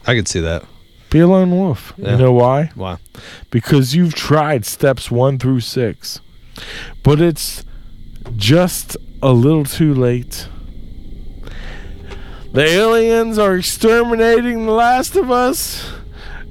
[0.06, 0.64] I could see that.
[1.10, 1.93] Be a lone wolf.
[1.97, 2.12] Yeah.
[2.12, 2.72] You know why?
[2.76, 2.97] Why?
[3.49, 6.22] because you've tried steps one through six,
[7.04, 7.66] but it's
[8.36, 10.47] just a little too late.
[12.54, 15.89] The aliens are exterminating the last of us,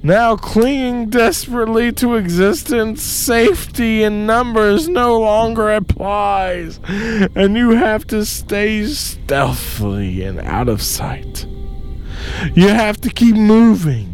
[0.02, 3.02] now clinging desperately to existence.
[3.02, 10.82] Safety in numbers no longer applies, and you have to stay stealthily and out of
[10.82, 11.46] sight.
[12.54, 14.10] You have to keep moving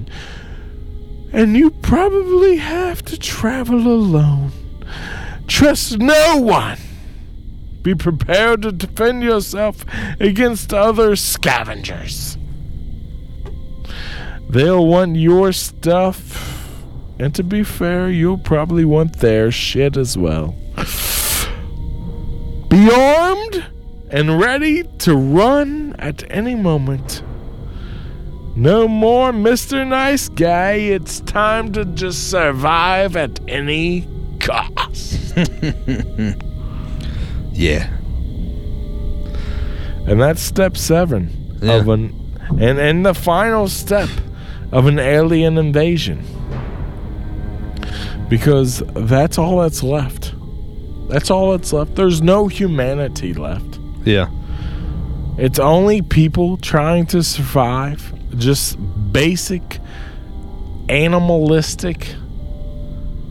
[1.36, 4.52] and you probably have to travel alone.
[5.46, 6.78] Trust no one.
[7.82, 9.84] Be prepared to defend yourself
[10.18, 12.38] against other scavengers.
[14.48, 16.68] They'll want your stuff,
[17.18, 20.54] and to be fair, you'll probably want their shit as well.
[22.68, 23.64] Be armed
[24.10, 27.22] and ready to run at any moment.
[28.54, 29.86] No more Mr.
[29.86, 30.72] Nice Guy.
[30.74, 34.06] It's time to just survive at any
[34.40, 35.34] cost.
[37.52, 37.88] Yeah.
[40.06, 41.30] And that's step seven
[41.62, 41.76] Yeah.
[41.76, 42.14] of an
[42.60, 44.10] and and the final step
[44.72, 46.24] of an alien invasion.
[48.28, 50.34] Because that's all that's left.
[51.08, 51.94] That's all that's left.
[51.94, 53.78] There's no humanity left.
[54.04, 54.28] Yeah.
[55.38, 58.12] It's only people trying to survive.
[58.38, 58.76] Just
[59.12, 59.78] basic
[60.88, 62.14] animalistic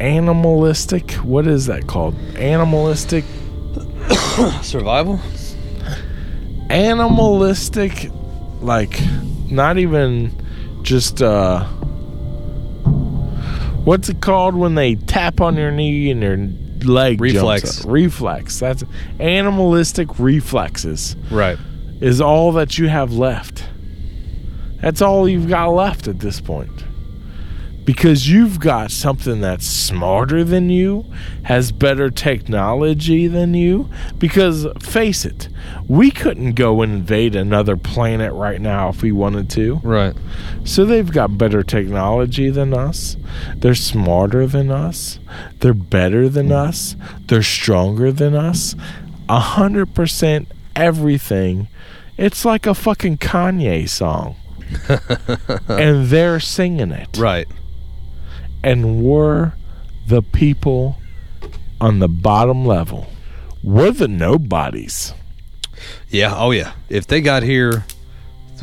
[0.02, 2.16] animalistic what is that called?
[2.36, 3.24] Animalistic
[4.62, 5.20] Survival?
[6.70, 8.10] animalistic
[8.62, 9.00] like
[9.50, 10.32] not even
[10.86, 11.66] just uh
[13.84, 16.38] what's it called when they tap on your knee and your
[16.88, 17.84] leg Reflex.
[17.86, 18.60] reflex.
[18.60, 18.84] That's
[19.20, 21.16] animalistic reflexes.
[21.32, 21.58] Right.
[22.00, 23.66] is all that you have left.
[24.82, 26.85] That's all you've got left at this point
[27.86, 31.06] because you've got something that's smarter than you,
[31.44, 33.90] has better technology than you.
[34.18, 35.48] Because face it,
[35.88, 39.76] we couldn't go invade another planet right now if we wanted to.
[39.84, 40.16] Right.
[40.64, 43.18] So they've got better technology than us.
[43.56, 45.20] They're smarter than us.
[45.60, 46.54] They're better than hmm.
[46.54, 46.96] us.
[47.28, 48.76] They're stronger than us.
[49.30, 51.68] A hundred percent everything.
[52.18, 54.36] It's like a fucking Kanye song.
[55.68, 57.48] and they're singing it Right.
[58.66, 59.54] And we're
[60.08, 60.98] the people
[61.80, 63.08] on the bottom level.
[63.64, 65.14] We're the nobodies.
[66.10, 66.36] Yeah.
[66.36, 66.74] Oh, yeah.
[66.90, 67.86] If they got here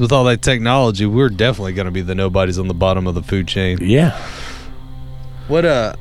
[0.00, 3.14] with all that technology, we're definitely going to be the nobodies on the bottom of
[3.14, 3.78] the food chain.
[3.80, 4.18] Yeah.
[5.46, 5.94] What uh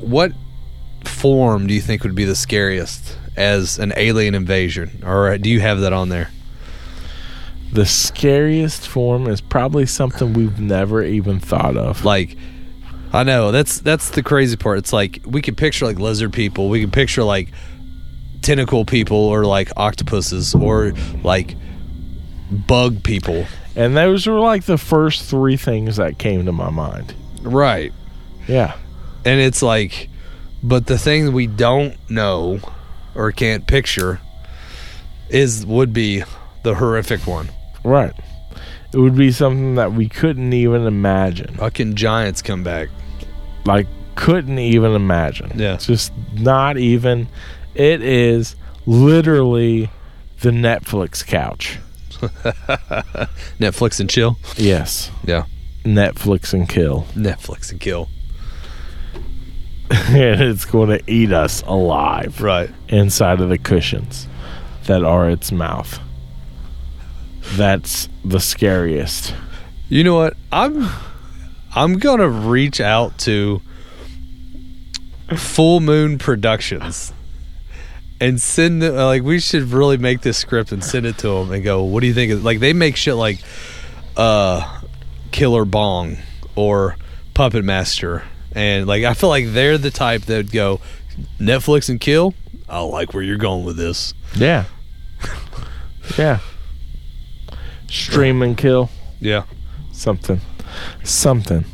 [0.00, 0.32] what
[1.04, 5.02] form do you think would be the scariest as an alien invasion?
[5.04, 6.30] Or do you have that on there?
[7.72, 12.04] The scariest form is probably something we've never even thought of.
[12.04, 12.36] Like
[13.12, 14.78] I know, that's that's the crazy part.
[14.78, 17.48] It's like we can picture like lizard people, we can picture like
[18.40, 20.92] tentacle people or like octopuses or
[21.22, 21.56] like
[22.50, 23.46] bug people.
[23.76, 27.14] And those were like the first three things that came to my mind.
[27.42, 27.92] Right.
[28.48, 28.76] Yeah.
[29.24, 30.08] And it's like,
[30.62, 32.60] but the thing we don't know
[33.14, 34.20] or can't picture
[35.28, 36.24] is would be
[36.62, 37.48] the horrific one.
[37.84, 38.12] Right.
[38.92, 41.54] It would be something that we couldn't even imagine.
[41.54, 42.88] Fucking giants come back.
[43.64, 45.52] Like, couldn't even imagine.
[45.58, 45.74] Yeah.
[45.74, 47.28] It's just not even.
[47.74, 48.54] It is
[48.84, 49.90] literally
[50.40, 51.78] the Netflix couch.
[53.58, 54.36] Netflix and chill.
[54.56, 55.10] Yes.
[55.24, 55.44] Yeah.
[55.84, 57.06] Netflix and kill.
[57.14, 58.08] Netflix and kill.
[59.90, 62.70] and it's going to eat us alive Right.
[62.88, 64.26] inside of the cushions
[64.84, 65.98] that are its mouth.
[67.56, 69.34] That's the scariest.
[69.88, 70.36] You know what?
[70.50, 70.88] I'm
[71.74, 73.60] I'm gonna reach out to
[75.36, 77.12] Full Moon Productions
[78.20, 78.92] and send it.
[78.92, 81.82] Like we should really make this script and send it to them and go.
[81.82, 82.32] What do you think?
[82.32, 83.40] Of, like they make shit like
[84.16, 84.80] uh,
[85.30, 86.18] Killer Bong
[86.54, 86.96] or
[87.34, 88.22] Puppet Master,
[88.52, 90.80] and like I feel like they're the type that would go
[91.38, 92.34] Netflix and kill.
[92.68, 94.14] I like where you're going with this.
[94.34, 94.64] Yeah.
[96.18, 96.38] yeah.
[97.92, 98.90] Stream and kill.
[99.20, 99.44] Yeah.
[99.92, 100.40] something
[101.04, 101.64] something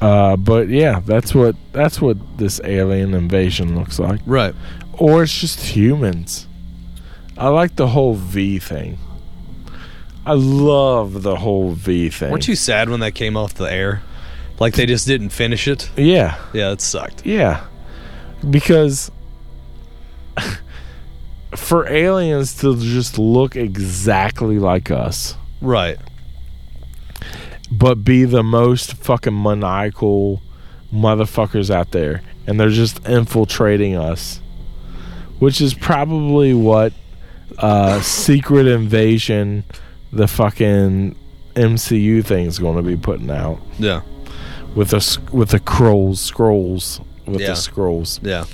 [0.00, 4.54] uh but yeah that's what that's what this alien invasion looks like Right.
[4.94, 6.48] or it's just humans
[7.38, 8.98] i like the whole v thing
[10.26, 14.02] i love the whole v thing Weren't you sad when that came off the air?
[14.58, 15.88] Like they just didn't finish it.
[15.96, 17.24] yeah Yeah, it sucked.
[17.24, 17.64] yeah
[18.50, 19.10] because
[21.56, 25.98] for aliens to just look exactly like us Right.
[27.70, 30.42] but be the most fucking maniacal
[30.92, 34.40] motherfuckers out there and they're just infiltrating us
[35.38, 36.92] which is probably what
[37.58, 39.64] uh secret invasion
[40.12, 41.16] the fucking
[41.54, 44.02] MCU thing is going to be putting out Yeah.
[44.74, 47.48] with the with the Skrulls Skrulls with Yeah.
[47.48, 48.44] the Skrulls Yeah.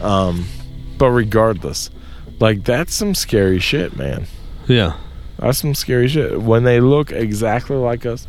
[0.00, 0.46] Um,
[0.98, 1.90] but regardless
[2.42, 4.26] like that's some scary shit man
[4.66, 4.96] Yeah.
[5.38, 6.40] That's some scary shit.
[6.40, 8.28] When they look exactly like us,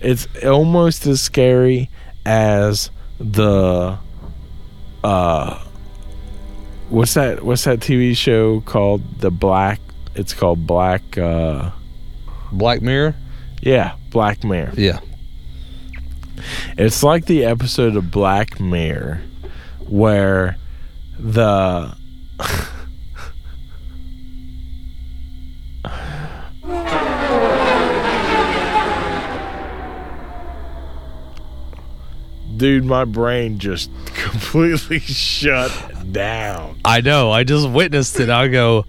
[0.00, 1.90] it's almost as scary
[2.24, 3.98] as the
[5.02, 5.64] uh
[6.88, 9.20] what's that what's that TV show called?
[9.20, 9.80] The Black
[10.14, 11.70] it's called Black uh
[12.52, 13.16] Black Mirror.
[13.62, 14.72] yeah, Black Mirror.
[14.76, 15.00] Yeah.
[16.78, 19.20] It's like the episode of Black Mirror
[19.88, 20.56] where
[21.18, 21.96] the
[32.56, 36.80] Dude, my brain just completely shut down.
[36.84, 37.30] I know.
[37.30, 38.30] I just witnessed it.
[38.30, 38.86] I go,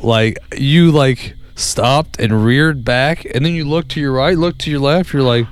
[0.00, 4.58] like you like stopped and reared back, and then you look to your right, look
[4.58, 5.12] to your left.
[5.12, 5.46] You're like,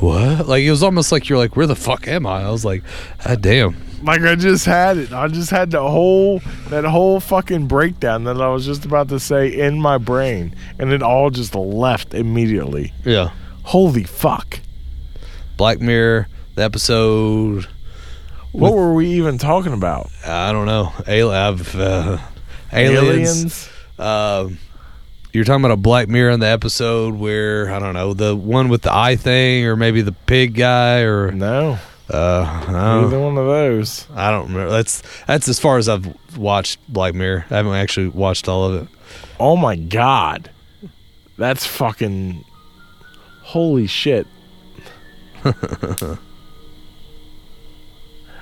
[0.00, 0.46] what?
[0.46, 2.42] Like it was almost like you're like, where the fuck am I?
[2.42, 2.82] I was like,
[3.26, 3.76] ah, damn.
[4.02, 5.12] Like I just had it.
[5.12, 9.18] I just had the whole that whole fucking breakdown that I was just about to
[9.18, 12.92] say in my brain, and it all just left immediately.
[13.04, 13.30] Yeah.
[13.62, 14.60] Holy fuck!
[15.56, 16.28] Black Mirror.
[16.54, 17.66] The episode.
[18.52, 20.10] What were we even talking about?
[20.24, 20.92] I don't know.
[21.06, 22.18] I've, uh,
[22.72, 23.68] aliens.
[23.98, 24.58] Um,
[25.32, 28.68] you're talking about a Black Mirror in the episode where I don't know the one
[28.68, 31.78] with the eye thing, or maybe the pig guy, or No,
[32.08, 34.06] uh, neither one of those.
[34.14, 34.70] I don't remember.
[34.70, 37.46] That's that's as far as I've watched Black Mirror.
[37.50, 38.88] I haven't actually watched all of it.
[39.40, 40.50] Oh my god,
[41.36, 42.44] that's fucking
[43.42, 44.28] holy shit!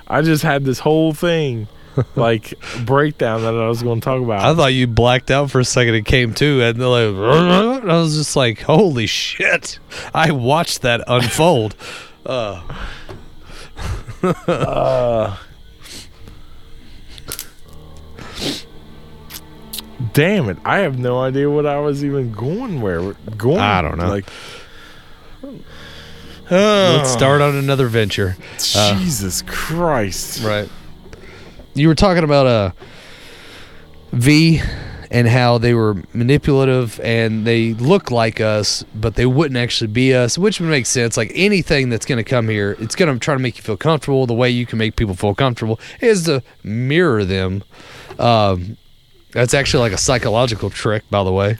[0.07, 1.67] I just had this whole thing
[2.15, 2.53] like
[2.85, 4.43] breakdown that I was going to talk about.
[4.43, 7.15] I thought you blacked out for a second and came to, and they're like,
[7.83, 9.79] I was just like, holy shit!
[10.13, 11.75] I watched that unfold.
[12.25, 12.61] uh.
[14.47, 15.37] uh.
[20.13, 20.57] Damn it!
[20.65, 23.59] I have no idea what I was even going where going.
[23.59, 24.09] I don't know.
[24.09, 24.29] Like,
[26.51, 28.35] Let's start on another venture.
[28.57, 30.43] Jesus Christ!
[30.43, 30.69] Right.
[31.73, 32.71] You were talking about uh,
[34.11, 34.61] V
[35.09, 40.13] and how they were manipulative and they look like us, but they wouldn't actually be
[40.13, 41.17] us, which would make sense.
[41.17, 43.77] Like anything that's going to come here, it's going to try to make you feel
[43.77, 44.25] comfortable.
[44.25, 47.63] The way you can make people feel comfortable is to mirror them.
[48.17, 48.77] Um,
[49.31, 51.57] that's actually like a psychological trick, by the way.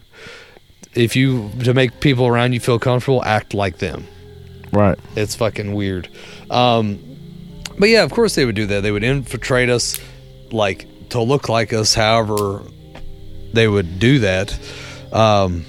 [0.95, 4.07] If you to make people around you feel comfortable, act like them.
[4.73, 4.97] Right.
[5.15, 6.09] It's fucking weird.
[6.49, 6.99] Um,
[7.77, 8.81] but yeah, of course they would do that.
[8.81, 9.99] They would infiltrate us,
[10.51, 11.93] like to look like us.
[11.93, 12.63] However,
[13.53, 14.59] they would do that.
[15.11, 15.65] Um,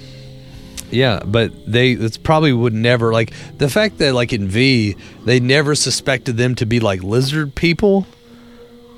[0.89, 5.39] yeah, but they it's probably would never like the fact that like in V they
[5.39, 8.07] never suspected them to be like lizard people,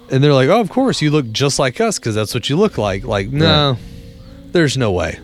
[0.10, 2.56] and they're like, oh, of course you look just like us because that's what you
[2.56, 3.04] look like.
[3.04, 3.78] Like, no,
[4.52, 5.20] there's no way.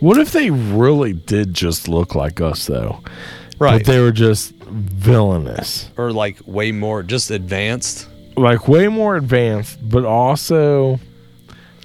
[0.00, 3.00] What if they really did just look like us though?
[3.62, 3.78] Right.
[3.84, 5.88] But they were just villainous.
[5.96, 8.08] or like way more just advanced.
[8.36, 10.98] Like way more advanced, but also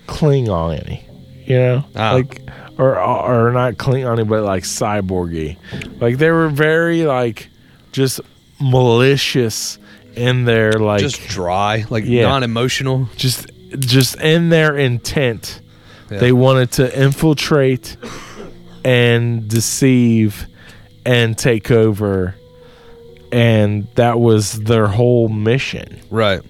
[0.07, 1.01] Klingon
[1.45, 1.85] you know?
[1.95, 2.13] Ah.
[2.13, 2.41] Like
[2.77, 5.57] or or not Klingon but like cyborgy.
[6.01, 7.49] Like they were very like
[7.91, 8.21] just
[8.59, 9.77] malicious
[10.15, 12.23] in their like just dry, like Yeah.
[12.23, 13.09] non-emotional.
[13.17, 15.61] just just in their intent
[16.09, 16.19] Yeah.
[16.19, 17.97] they wanted to infiltrate
[18.85, 20.47] and deceive
[21.07, 22.35] and take over
[23.31, 26.41] and that was their whole mission Right.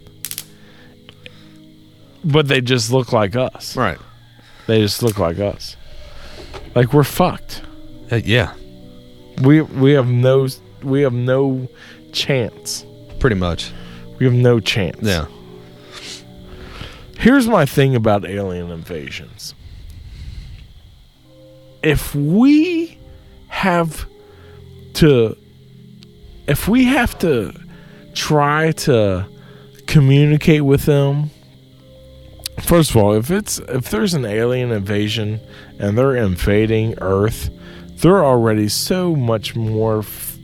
[2.26, 4.00] but they just look like us Right.
[4.66, 5.78] they just look like us
[6.76, 7.62] like we're fucked
[8.12, 8.54] Uh, yeah.
[9.44, 10.48] we we have no
[10.84, 11.68] we have no
[12.12, 12.84] chance
[13.20, 13.72] Pretty much.
[14.20, 15.28] we have no chance Yeah.
[17.20, 19.56] Here's my thing about alien invasions.
[21.82, 23.00] If we
[23.48, 24.06] have
[24.98, 25.36] to
[26.48, 27.54] if we have to
[28.14, 29.26] try to
[29.86, 31.30] communicate with them
[32.64, 35.40] first of all, if it's if there's an alien invasion
[35.80, 37.50] and they're invading Earth,
[37.98, 40.38] they're already so much more f-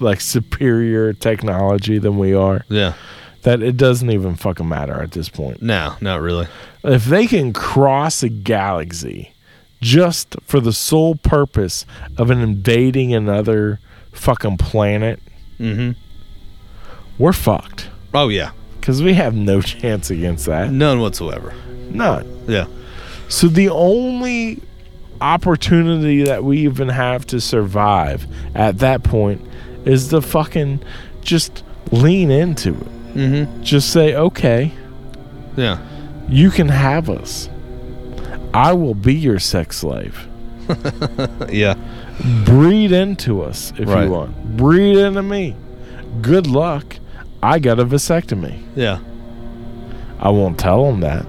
[0.00, 2.94] like superior technology than we are Yeah.
[3.42, 6.46] that it doesn't even fucking matter at this point No, not really.
[6.82, 9.30] if they can cross a galaxy
[9.84, 11.84] just for the sole purpose
[12.16, 13.78] of an invading another
[14.12, 15.20] fucking planet,
[15.60, 15.92] Mm-hmm.
[17.18, 17.88] we're fucked.
[18.12, 18.50] Oh yeah.
[18.80, 20.70] Because we have no chance against that.
[20.72, 21.52] None whatsoever.
[21.90, 22.44] None.
[22.48, 22.66] Yeah.
[23.28, 24.60] So the only
[25.20, 29.40] opportunity that we even have to survive at that point
[29.84, 30.82] is to fucking
[31.20, 31.62] just
[31.92, 33.14] lean into it.
[33.16, 33.62] Mm-hmm.
[33.62, 34.72] Just say, okay,
[35.56, 35.78] Yeah.
[36.28, 37.48] you can have us.
[38.54, 40.28] I will be your sex slave.
[41.50, 41.74] Yeah.
[42.46, 44.04] breed into us if Right.
[44.04, 44.56] you want.
[44.56, 45.56] Breed into me.
[46.22, 46.96] Good luck.
[47.42, 48.62] I got a vasectomy.
[48.76, 48.98] Yeah.
[50.20, 51.26] I won't tell them that.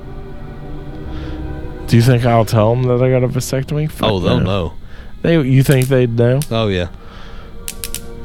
[1.88, 3.90] Do you think I'll tell them that I got a vasectomy?
[3.92, 4.44] Fuck Oh, they'll no.
[4.44, 4.74] know.
[5.22, 6.90] They, you think they'd know Oh yeah.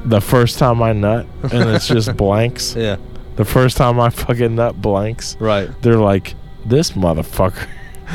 [0.05, 2.75] the first time I nut and it's just blanks?
[2.77, 2.97] Yeah.
[3.37, 5.71] The first time I fucking nut blanks, Right.
[5.83, 6.35] they're like,
[6.67, 7.67] "This motherfucker,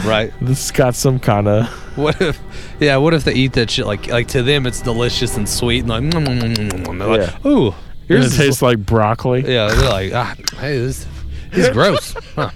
[0.03, 0.33] Right.
[0.41, 1.67] this got some kind of."
[1.97, 2.39] What if?
[2.79, 2.97] Yeah.
[2.97, 5.89] What if they eat that shit like like to them it's delicious and sweet and
[5.89, 6.99] like, mm, mm, mm, mm, mm.
[6.99, 7.49] They're like Yeah.
[7.49, 7.73] ooh, It
[8.07, 9.41] here's this tastes like broccoli.
[9.41, 11.07] Yeah, they're like, ah, hey, this
[11.53, 12.13] is gross.
[12.35, 12.51] Huh.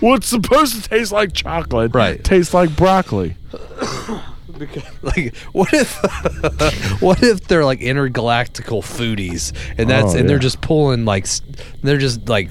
[0.00, 2.22] What's supposed to taste like chocolate, Right.
[2.22, 3.36] Tastes like broccoli.
[5.02, 5.92] Like, what if,
[7.02, 10.40] what if they're like intergalactical foodies, and that's Oh, and they're yeah.
[10.42, 11.42] just pulling like, s-
[11.82, 12.50] they're just like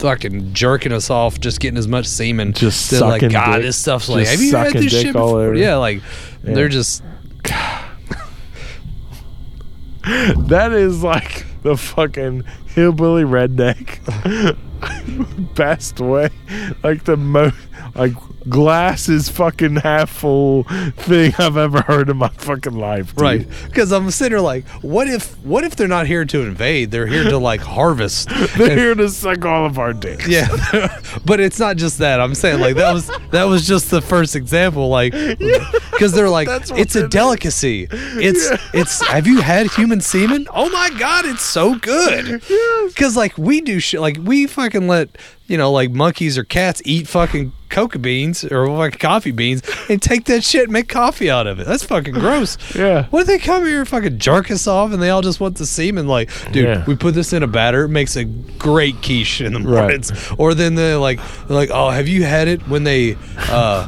[0.00, 2.52] fucking jerking us off, just getting as much semen.
[2.52, 3.62] Just they're like, God, dick.
[3.62, 5.42] this stuff's Just like, have you had this shit before?
[5.44, 5.54] over.
[5.54, 6.02] Yeah, like
[6.42, 6.54] Yeah.
[6.54, 7.02] they're just
[10.04, 12.44] That is like the fucking
[12.74, 13.98] hillbilly redneck
[15.54, 16.30] best way.
[16.82, 17.54] Like the most
[17.94, 18.14] like
[18.48, 20.64] glass is fucking half full
[20.96, 23.08] thing I've ever heard in my fucking life.
[23.14, 23.20] dude.
[23.22, 26.90] right because I'm sitting there like, what if what if they're not here to invade?
[26.90, 28.28] They're here to like harvest.
[28.56, 30.26] They're And- here to suck all of our dicks.
[30.28, 30.48] Yeah,
[31.24, 32.20] but it's not just that.
[32.20, 36.48] I'm saying like that was that was just the first example, like because they're like
[36.50, 37.10] it's a is.
[37.10, 37.88] delicacy.
[37.90, 39.06] It's it's.
[39.06, 40.46] Have you had human semen?
[40.52, 42.40] Oh my god, it's so good.
[42.88, 45.16] Because like we do shit, like we fucking let
[45.50, 50.00] you know like monkeys or cats eat fucking coca beans or like coffee beans and
[50.02, 51.66] take that shit and make coffee out of it.
[51.66, 52.56] That's fucking gross.
[52.74, 53.06] Yeah.
[53.10, 55.56] What if they come here and fucking jerk us off and they all just want
[55.58, 56.06] the semen?
[56.08, 56.84] Like, dude, Yeah.
[56.86, 57.84] we put this in a batter.
[57.84, 59.82] It makes a great quiche in the Right.
[59.82, 60.12] mornings.
[60.38, 63.16] Or then they're like, they're like, oh, have you had it when they,
[63.50, 63.86] uh,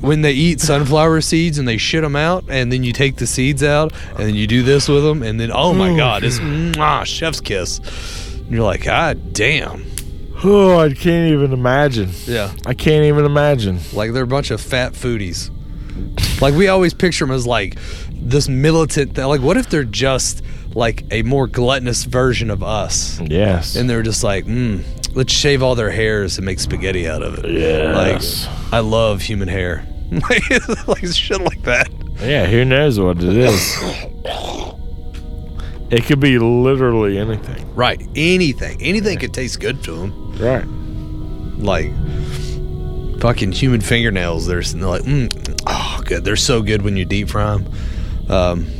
[0.00, 3.26] when they eat sunflower seeds and they shit them out, and then you take the
[3.26, 6.38] seeds out and then you do this with them, and then oh my god, it's
[6.40, 7.78] mwah, chef's kiss.
[8.40, 9.84] And you're like, god damn.
[10.44, 12.10] Oh, I can't even imagine.
[12.26, 12.52] Yeah.
[12.66, 13.78] I can't even imagine.
[13.92, 15.50] Like they're a bunch of fat foodies.
[16.40, 17.76] Like we always picture them as like
[18.12, 19.14] this militant.
[19.14, 19.24] thing.
[19.26, 20.42] Like what if they're just
[20.74, 23.20] like a more gluttonous version of us?
[23.20, 23.76] Yes.
[23.76, 24.82] And they're just like, mm,
[25.14, 27.50] let's shave all their hairs and make spaghetti out of it.
[27.50, 28.46] Yes.
[28.46, 29.86] Like I love human hair.
[30.10, 31.88] like, like shit like that.
[32.20, 33.76] yeah, who knows what it is?
[35.92, 37.72] it could be literally anything.
[37.74, 38.00] Right.
[38.16, 38.80] Anything.
[38.82, 40.32] Anything could taste good to them.
[40.38, 40.64] Right.
[41.62, 41.90] Like
[43.20, 44.46] fucking human fingernails.
[44.46, 46.24] They're, they're like, mm, oh, good.
[46.24, 47.72] They're so good when you deep fry them.
[48.30, 48.66] Um,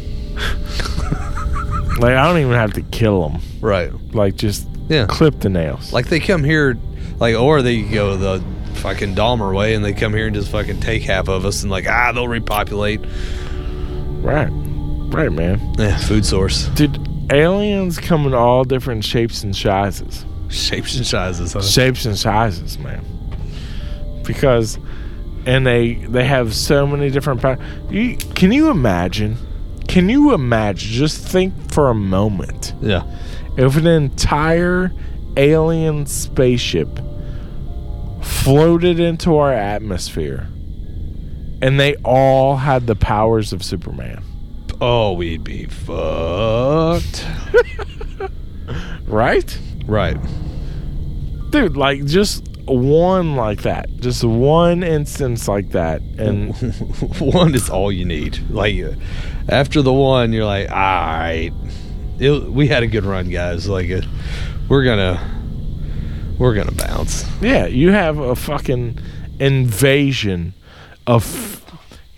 [1.98, 3.42] Like I don't even have to kill them.
[3.60, 3.92] right.
[4.14, 5.06] Like just Yeah.
[5.08, 5.92] clip the nails.
[5.92, 6.76] Like they come here,
[7.20, 8.42] like, or they go the
[8.80, 11.70] fucking Dahmer way and they come here and just fucking take half of us and
[11.70, 13.00] like, ah, they'll repopulate.
[14.22, 14.50] right.
[15.12, 15.74] Right, man.
[15.78, 16.66] Yeah, food source.
[16.68, 16.98] Dude,
[17.30, 20.24] aliens come in all different shapes and sizes.
[20.48, 21.62] Shapes and sizes, huh?
[21.62, 23.04] Shapes and sizes, man.
[24.24, 24.78] Because
[25.46, 27.56] and they they have so many different pa-
[27.90, 29.36] you, can you imagine?
[29.88, 33.02] Can you imagine just think for a moment Yeah.
[33.58, 34.92] if an entire
[35.36, 36.88] alien spaceship
[38.22, 40.46] floated into our atmosphere
[41.60, 44.22] and they all had the powers of Superman,
[44.84, 47.24] Oh, we'd be fucked.
[49.06, 49.58] right?
[49.86, 50.16] right.
[51.50, 56.56] Dude, like just one like that, just one instance like that, and
[57.20, 58.40] one is all you need.
[58.50, 58.94] Like uh,
[59.48, 61.52] after the one, you're like, all right,
[62.18, 63.68] it, we had a good run, guys.
[63.68, 64.00] Like uh,
[64.68, 65.20] we're gonna
[66.40, 67.24] we're gonna bounce.
[67.40, 68.98] yeah, you have a fucking
[69.38, 70.54] invasion
[71.06, 71.61] of,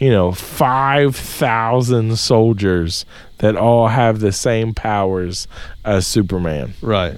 [0.05, 3.07] you know, five thousand soldiers
[3.38, 5.48] that all have the same powers
[5.82, 6.74] as Superman.
[6.82, 7.16] Right.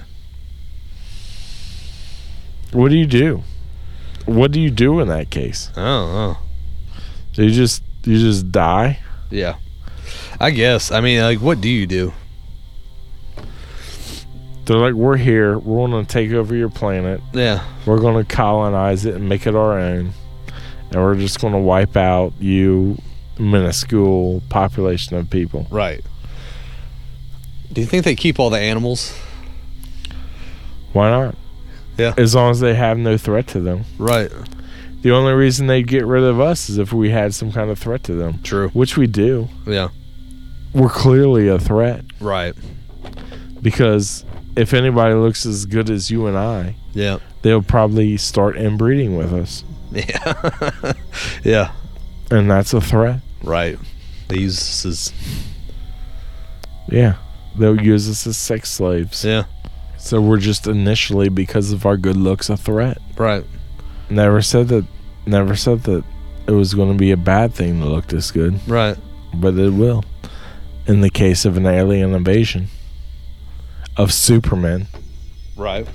[2.73, 3.43] What do you do?
[4.25, 5.73] What do you do in that case?
[5.75, 6.37] I don't know.
[7.33, 9.01] Do you just you just die?
[9.31, 9.57] Yeah.
[10.39, 10.93] I guess.
[10.93, 12.13] I mean, like, what do you do?
[14.67, 15.59] They're like, we're here.
[15.59, 17.21] We're going to take over your planet.
[17.33, 17.65] Yeah.
[17.85, 20.13] We're going to colonize it and make it our own.
[20.97, 22.97] And we're just going to wipe out you,
[23.39, 25.67] minuscule population of people.
[25.71, 26.03] Right.
[27.71, 29.15] Do you think they keep all the animals?
[30.95, 31.35] Why not?
[31.99, 32.15] Yeah.
[32.17, 33.85] As long as they have no threat to them.
[33.99, 34.31] Right.
[35.03, 37.79] The only reason they get rid of us is if we had some kind of
[37.79, 38.71] threat to them, True.
[38.71, 39.51] which we do.
[39.67, 39.89] Yeah.
[40.73, 42.55] We're clearly a threat Right.
[43.61, 44.25] because
[44.57, 47.19] if anybody looks as good as you and I, Yeah.
[47.43, 49.63] they'll probably start inbreeding with us.
[49.93, 50.93] Yeah.
[51.45, 51.73] yeah.
[52.31, 53.21] And that's a threat.
[53.43, 53.79] Right.
[54.29, 55.13] They use this as
[56.89, 57.17] Yeah.
[57.59, 59.25] They'll use us as sex slaves.
[59.25, 59.45] yeah.
[59.99, 62.99] So we're just initially, because of our good looks, a threat.
[63.17, 63.45] Right.
[64.11, 64.85] Never said that.
[65.27, 66.05] Never said that
[66.47, 68.97] it was going to be a bad thing to look this good, Right.
[69.35, 70.05] but it will.
[70.87, 72.69] In the case of an alien invasion
[73.97, 74.87] of Superman
[75.57, 75.89] Right.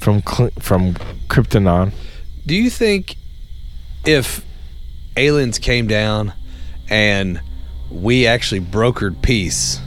[0.00, 0.22] from
[0.58, 0.94] from
[1.28, 1.92] Krypton,
[2.44, 3.14] Do you think
[4.04, 4.44] if
[5.16, 6.32] aliens came down
[6.88, 7.40] and
[7.90, 9.80] we actually brokered peace,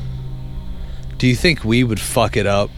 [1.18, 2.70] do you think we would fuck it up?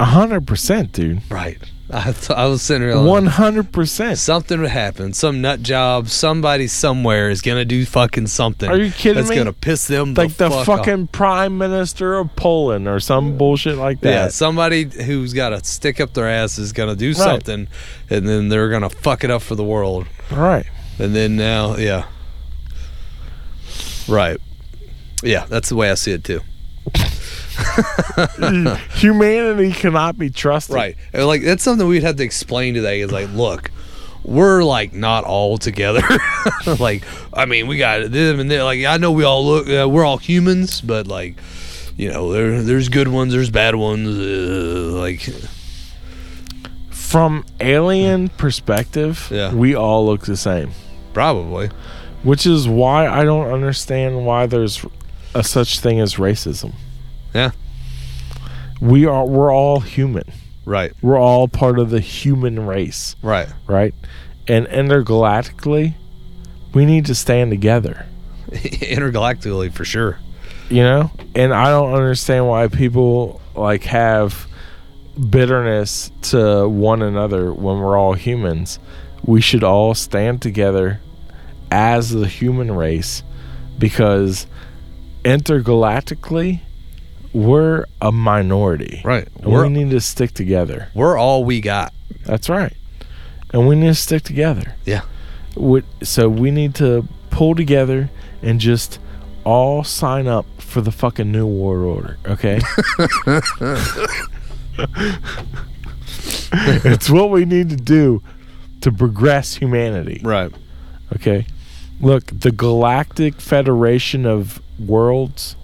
[0.00, 1.22] a hundred percent, dude.
[1.30, 1.58] Right.
[1.94, 4.16] I, th- I was sitting there One hundred percent.
[4.18, 5.12] something would happen.
[5.12, 8.70] Some nut job, somebody somewhere is gonna do fucking something.
[8.70, 9.36] Are you kidding That's me?
[9.36, 10.66] gonna piss them Like the fuck off.
[10.66, 14.10] fucking prime minister of Poland or some bullshit like that.
[14.10, 17.68] Yeah, somebody who's got to stick up their ass is gonna do something,
[18.08, 20.06] and then they're gonna fuck it up for the world.
[20.30, 20.64] Right.
[20.98, 22.06] And then now, yeah,
[24.08, 24.38] right,
[25.22, 26.40] yeah, that's the way I see it too.
[28.94, 30.74] Humanity cannot be trusted.
[30.74, 33.00] Right, and like that's something we'd have to explain today.
[33.00, 33.70] Is like, look,
[34.24, 36.02] we're like not all together.
[36.78, 39.88] like, I mean, we got them and they're like, I know we all look, uh,
[39.88, 41.36] we're all humans, but like,
[41.96, 44.08] you know, there there's good ones, there's bad ones.
[44.08, 45.28] Uh, like,
[46.90, 49.52] From alien perspective, Yeah.
[49.54, 50.70] we all look the same.
[51.12, 51.70] probably,
[52.22, 54.84] Which is why I don't understand why there's
[55.34, 56.72] a such thing as racism.
[57.34, 57.50] Yeah,
[58.80, 60.24] We are we're all human.
[60.64, 63.94] right, We're all part of the human race, right, right?
[64.48, 65.94] And intergalactically,
[66.74, 68.06] we need to stand together.
[68.52, 70.18] intergalactically for sure.
[70.68, 74.46] you know and i don't understand why people like have
[75.30, 78.78] bitterness to one another when we're all humans
[79.24, 81.00] we should all stand together
[81.70, 83.22] as the human race
[83.78, 84.46] because
[85.24, 86.60] intergalactically
[87.32, 89.00] we're a minority.
[89.04, 90.88] Right, we need to stick together.
[90.94, 91.92] We're all we got.
[92.24, 92.72] that's right.
[93.52, 94.74] And we need to stick together.
[94.86, 95.02] Yeah,
[95.54, 98.10] What- so we need to pull together
[98.42, 98.98] and just
[99.44, 102.60] all sign up for the fucking new world order, okay?
[106.52, 108.22] it's what we need to do
[108.80, 110.52] to progress humanity, right,
[111.14, 111.46] okay?
[112.00, 115.56] Look, the Galactic Federation of Worlds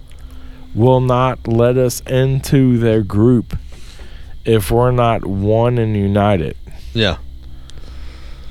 [0.75, 3.57] will not let us into their group
[4.45, 6.55] if we're not one and united
[6.93, 7.17] yeah,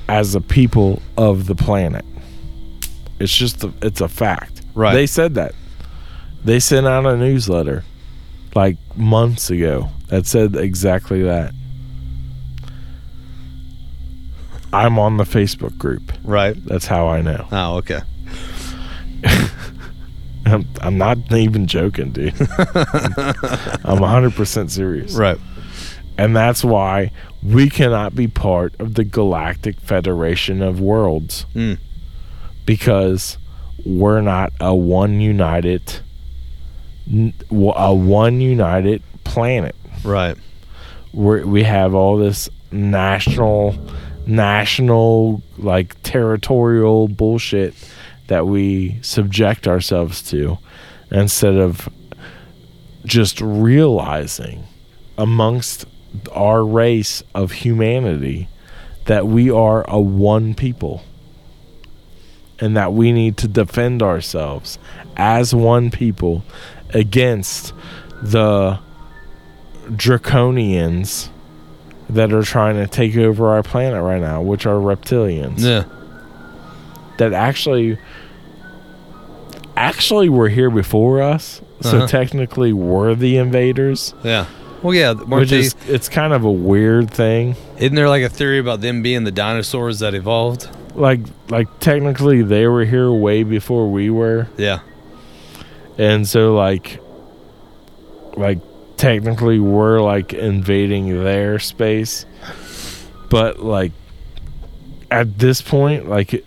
[0.08, 2.04] as a people of the planet.
[3.18, 4.62] It's just a, it's a fact.
[4.74, 4.94] Right.
[4.94, 5.54] They said that.
[6.44, 7.84] They sent out a newsletter
[8.54, 11.52] like months ago that said exactly that.
[14.72, 16.12] I'm on the Facebook group.
[16.22, 16.54] right.
[16.66, 17.48] That's how I know.
[17.50, 18.00] Oh, okay.
[20.52, 22.34] I'm, I'm not even joking, dude.
[22.40, 25.14] I'm 100% serious.
[25.14, 25.38] Right,
[26.16, 31.46] And that's why we cannot be part of the Galactic Federation of Worlds.
[31.54, 31.78] Mm.
[32.66, 33.38] Because
[33.84, 36.00] we're not a one united
[37.50, 39.74] a one united planet.
[40.04, 40.36] Right.
[41.12, 43.74] Where we have all this national,
[44.26, 47.74] national like territorial bullshit
[48.28, 50.58] that we subject ourselves to,
[51.10, 51.88] instead of
[53.04, 54.64] just realizing
[55.16, 55.86] amongst
[56.32, 58.48] our race of humanity
[59.06, 61.02] that we are a one people
[62.60, 64.78] and that we need to defend ourselves
[65.16, 66.44] as one people
[66.92, 67.72] against
[68.22, 68.78] the
[69.90, 71.28] draconians
[72.10, 75.84] that are trying to take over our planet right now, which are reptilians Yeah.
[77.18, 77.98] that actually
[79.78, 81.60] actually were here before us.
[81.80, 82.06] So Uh-huh.
[82.08, 84.12] technically we're the invaders.
[84.24, 84.46] Yeah.
[84.82, 85.12] Well, yeah.
[85.14, 87.56] Which they, is it's kind of a weird thing.
[87.78, 90.68] isn't there like a theory about them being the dinosaurs that evolved?
[90.94, 94.48] Like like technically they were here way before we were.
[94.56, 94.80] Yeah.
[95.96, 97.00] And so like
[98.36, 98.58] like
[98.96, 102.26] technically we're like invading their space.
[103.30, 103.92] But like
[105.10, 106.44] at this point like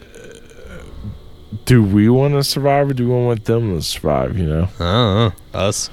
[1.66, 4.64] do we want to survive or do we want them to survive, you know?
[4.80, 5.34] I don't know.
[5.54, 5.90] Us.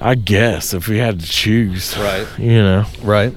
[0.00, 2.26] I guess if we had to choose, Right.
[2.38, 3.34] you know, Right.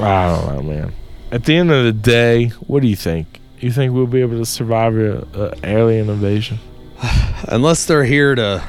[0.00, 0.92] I don't know, man.
[1.32, 3.40] At the end of the day, what do you think?
[3.60, 6.58] You think we'll be able to survive a, a alien invasion?
[7.48, 8.62] Unless they're here to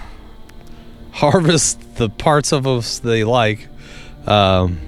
[1.11, 3.68] harvest the parts of us they like.
[4.28, 4.80] Um,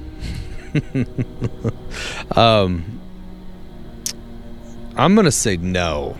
[2.35, 2.96] um,
[4.97, 6.17] I'm gonna say no.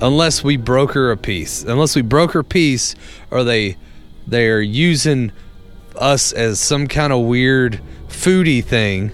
[0.00, 1.62] Unless we broker a peace.
[1.62, 2.94] Unless we broker peace,
[3.30, 3.76] or they
[4.26, 5.32] they're using
[5.96, 9.12] us as some kind of weird foodie thing.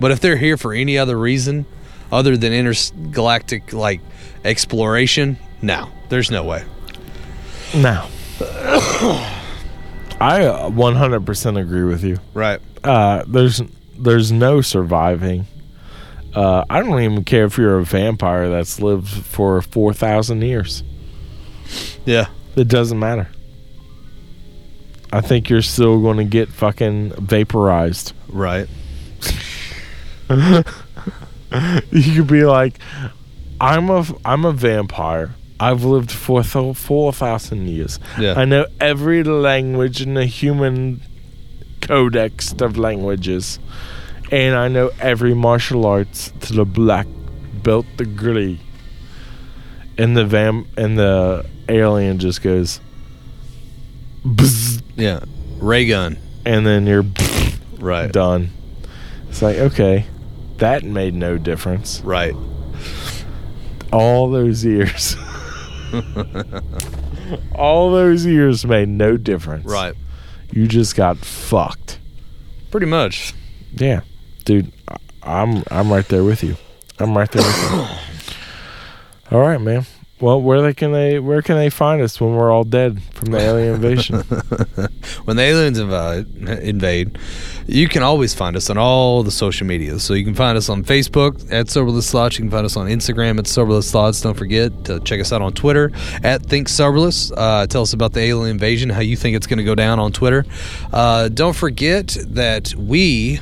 [0.00, 1.66] But if they're here for any other reason
[2.12, 4.00] other than intergalactic like
[4.44, 6.64] exploration, no, there's no way.
[7.74, 8.06] No.
[10.20, 12.18] I uh, 100% agree with you.
[12.34, 12.60] Right.
[12.82, 13.60] Uh, there's
[13.98, 15.46] there's no surviving.
[16.34, 20.82] Uh, I don't even care if you're a vampire that's lived for 4,000 years.
[22.04, 22.28] Yeah.
[22.56, 23.28] It doesn't matter.
[25.12, 28.12] I think you're still going to get fucking vaporized.
[28.28, 28.68] Right.
[30.30, 30.64] you
[32.14, 32.78] could be like,
[33.60, 35.34] I'm a I'm a vampire.
[35.58, 37.98] I've lived for four thousand years.
[38.18, 38.34] Yeah.
[38.36, 41.00] I know every language in the human
[41.80, 43.58] codex of languages,
[44.30, 47.06] and I know every martial arts to the black
[47.62, 48.60] belt degree.
[49.96, 52.80] And the vam and the alien just goes,
[54.24, 55.20] Bzz, Yeah.
[55.58, 56.18] Ray gun.
[56.44, 57.04] and then you're
[57.78, 58.10] Right.
[58.12, 58.50] done.
[59.28, 60.06] It's like okay,
[60.58, 62.00] that made no difference.
[62.04, 62.34] Right.
[63.92, 65.16] all those years.
[67.54, 69.64] all those years made no difference.
[69.66, 69.94] Right.
[70.52, 71.98] You just got fucked.
[72.70, 73.34] Pretty much.
[73.74, 74.00] Yeah.
[74.48, 74.72] Dude,
[75.22, 76.56] I'm I'm right there with you.
[76.98, 77.86] I'm right there with you.
[79.36, 79.84] All right, man.
[80.22, 83.32] Well, where they can they where can they find us when we're all dead from
[83.32, 84.22] the alien invasion?
[85.24, 86.26] When the aliens invade,
[86.62, 87.18] invade,
[87.66, 89.98] you can always find us on all the social media.
[89.98, 92.38] So you can find us on Facebook at Soberless Thoughts.
[92.38, 94.22] You can find us on Instagram at Soberless Thoughts.
[94.22, 95.92] Don't forget to check us out on Twitter
[96.22, 97.30] at Think Soberless.
[97.32, 99.98] Uh, tell us about the alien invasion, how you think it's going to go down
[99.98, 100.46] on Twitter.
[100.94, 103.40] Uh, don't forget that we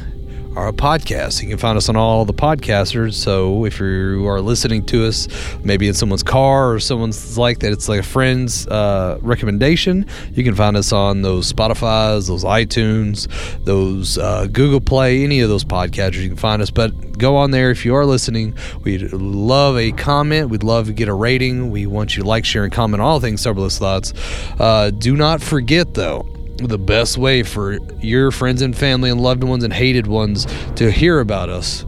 [0.56, 1.42] a podcast.
[1.42, 3.14] You can find us on all the podcasters.
[3.14, 5.28] So if you are listening to us,
[5.62, 10.06] maybe in someone's car or someone's like that, it's like a friend's uh, recommendation.
[10.32, 13.28] You can find us on those Spotify's, those iTunes,
[13.64, 16.22] those uh, Google Play, any of those podcasters.
[16.22, 16.70] You can find us.
[16.70, 18.56] But go on there if you are listening.
[18.82, 20.48] We'd love a comment.
[20.48, 21.70] We'd love to get a rating.
[21.70, 24.12] We want you to like, share, and comment all things Soberless Thoughts.
[24.58, 26.26] Uh, do not forget though
[26.58, 30.46] the best way for your friends and family and loved ones and hated ones
[30.76, 31.84] to hear about us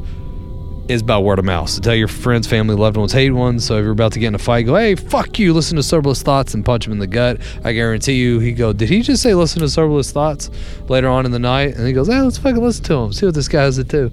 [0.89, 1.69] is by word of mouth.
[1.69, 3.65] So tell your friends, family, loved ones, hated ones.
[3.65, 5.83] So if you're about to get in a fight, go, hey, fuck you, listen to
[5.83, 7.41] Soberless Thoughts and punch him in the gut.
[7.63, 10.51] I guarantee you, he go, did he just say listen to Soberless Thoughts
[10.89, 11.77] later on in the night?
[11.77, 13.85] And he goes, hey, let's fucking listen to him, see what this guy has to
[13.85, 14.11] do.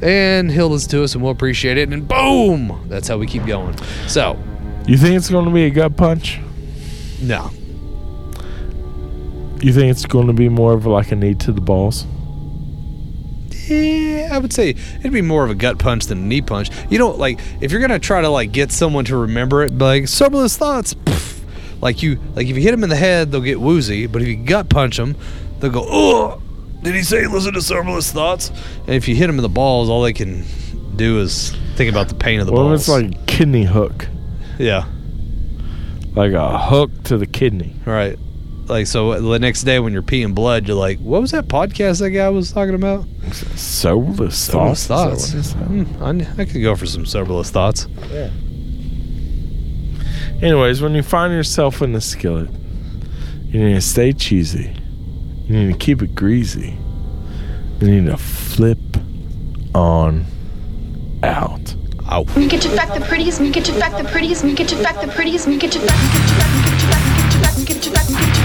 [0.00, 1.92] And he'll listen to us and we'll appreciate it.
[1.92, 3.76] And boom, that's how we keep going.
[4.06, 4.38] So,
[4.86, 6.40] you think it's going to be a gut punch?
[7.20, 7.50] no.
[9.62, 12.04] You think it's going to be more of like a knee to the balls?
[13.68, 16.68] Yeah, I would say it'd be more of a gut punch than a knee punch.
[16.90, 20.08] You know, like if you're gonna try to like get someone to remember it, like
[20.08, 21.40] soberless thoughts, pff,
[21.80, 24.06] like you, like if you hit them in the head, they'll get woozy.
[24.08, 25.16] But if you gut punch them,
[25.60, 26.42] they'll go, "Oh,
[26.82, 28.50] did he say listen to soberless thoughts?"
[28.86, 30.44] And if you hit them in the balls, all they can
[30.96, 32.80] do is think about the pain of the Well, balls.
[32.80, 34.08] it's like kidney hook.
[34.58, 34.86] yeah,
[36.16, 37.76] like a hook to the kidney.
[37.86, 38.18] Right.
[38.72, 42.00] Like so the next day when you're peeing blood, you're like, what was that podcast
[42.00, 43.04] that guy was talking about?
[43.54, 44.86] Soberless Soberless thoughts.
[44.86, 45.34] thoughts.
[45.34, 45.86] Is that what it is?
[45.88, 47.86] Hmm, I, I could go for some soberless thoughts.
[48.10, 48.30] Yeah.
[50.40, 52.48] Anyways, when you find yourself in the skillet,
[53.48, 54.74] you need to stay cheesy.
[55.44, 56.78] You need to keep it greasy.
[57.82, 58.78] You need to flip
[59.74, 60.24] on
[61.22, 61.76] out.
[62.10, 62.24] Ow.
[62.36, 64.82] Me get you back the prettiest, me get you back the prettiest, me get you
[64.82, 67.04] back the prettiest, me get you back, me get you back, me get you back,
[67.04, 68.32] me get you back, me get you back, me get you back, me get you
[68.32, 68.41] back,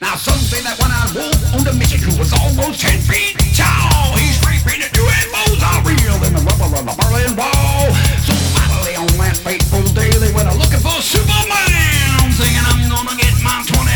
[0.00, 4.16] Now some say that one-eyed wolf owned a midget who was almost ten feet tall.
[4.16, 4.31] He's
[4.64, 6.42] and the duetos are real in the
[6.74, 7.90] of the Berlin Wall.
[8.22, 13.34] So finally on that fateful day, they went looking for Superman, singing I'm gonna get
[13.42, 13.91] my 20.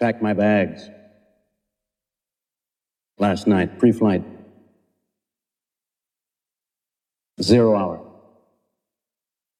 [0.00, 0.88] Packed my bags.
[3.18, 4.24] Last night, pre flight.
[7.40, 8.00] Zero hour.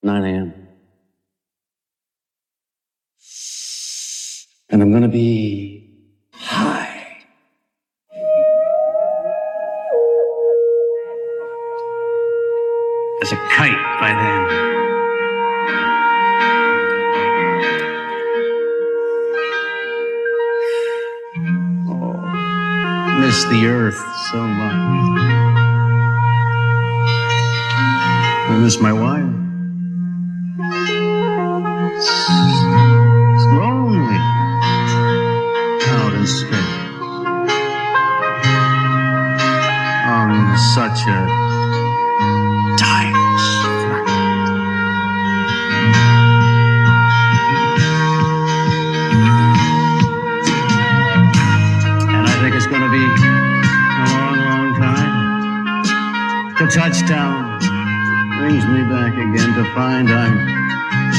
[0.02, 0.68] 9 a.m.
[4.68, 5.63] And I'm gonna be
[23.50, 23.98] The earth
[24.32, 24.72] so much.
[28.48, 29.34] I miss my wife.
[56.74, 57.60] Touchdown
[58.36, 60.34] brings me back again to find I'm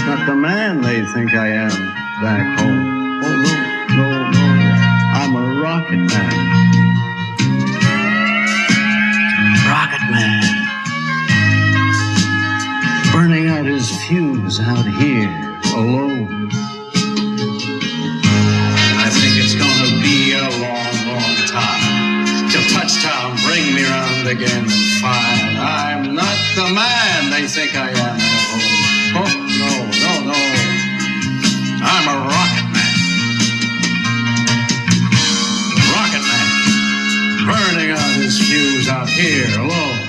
[0.06, 1.70] not the man they think I am
[2.22, 3.22] back home.
[3.24, 3.54] Oh no,
[3.96, 4.46] no, no,
[5.16, 6.36] I'm a rocket man.
[9.72, 10.44] Rocket man.
[13.14, 15.32] Burning out his fuse out here
[15.74, 16.15] alone.
[24.26, 28.46] Round again and find I'm not the man they think I am at.
[29.18, 29.72] Oh no,
[30.02, 30.40] no, no.
[31.84, 32.94] I'm a rocket man.
[35.94, 36.48] Rocket man.
[37.46, 40.02] Burning out his fuse out here alone.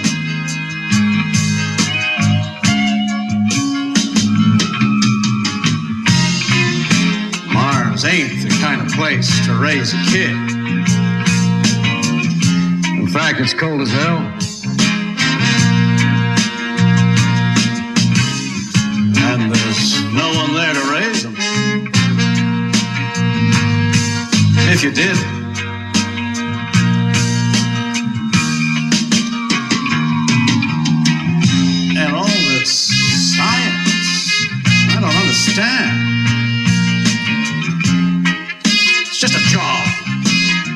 [7.53, 10.57] Mars ain't the kind of place to raise a kid.
[13.07, 14.19] In fact, it's cold as hell.
[19.23, 21.37] And there's no one there to raise them.
[24.69, 25.17] If you did.
[31.97, 32.91] And all this
[33.37, 34.49] science,
[34.91, 35.95] I don't understand.
[39.07, 39.87] It's just a job.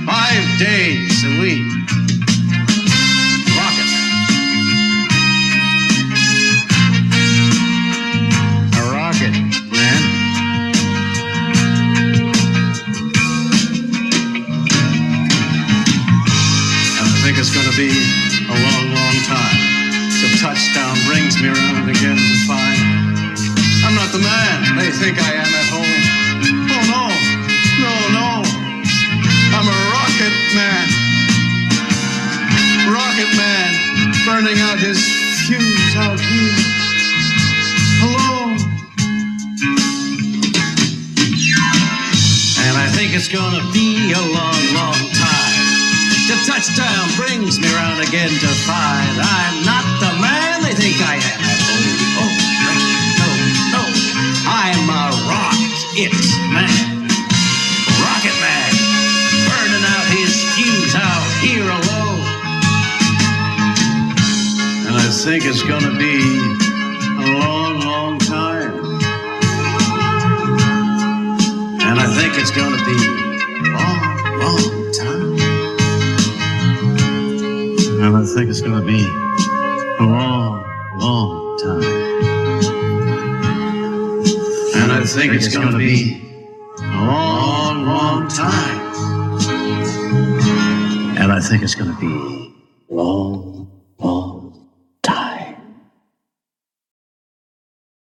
[0.07, 1.80] Five days a week.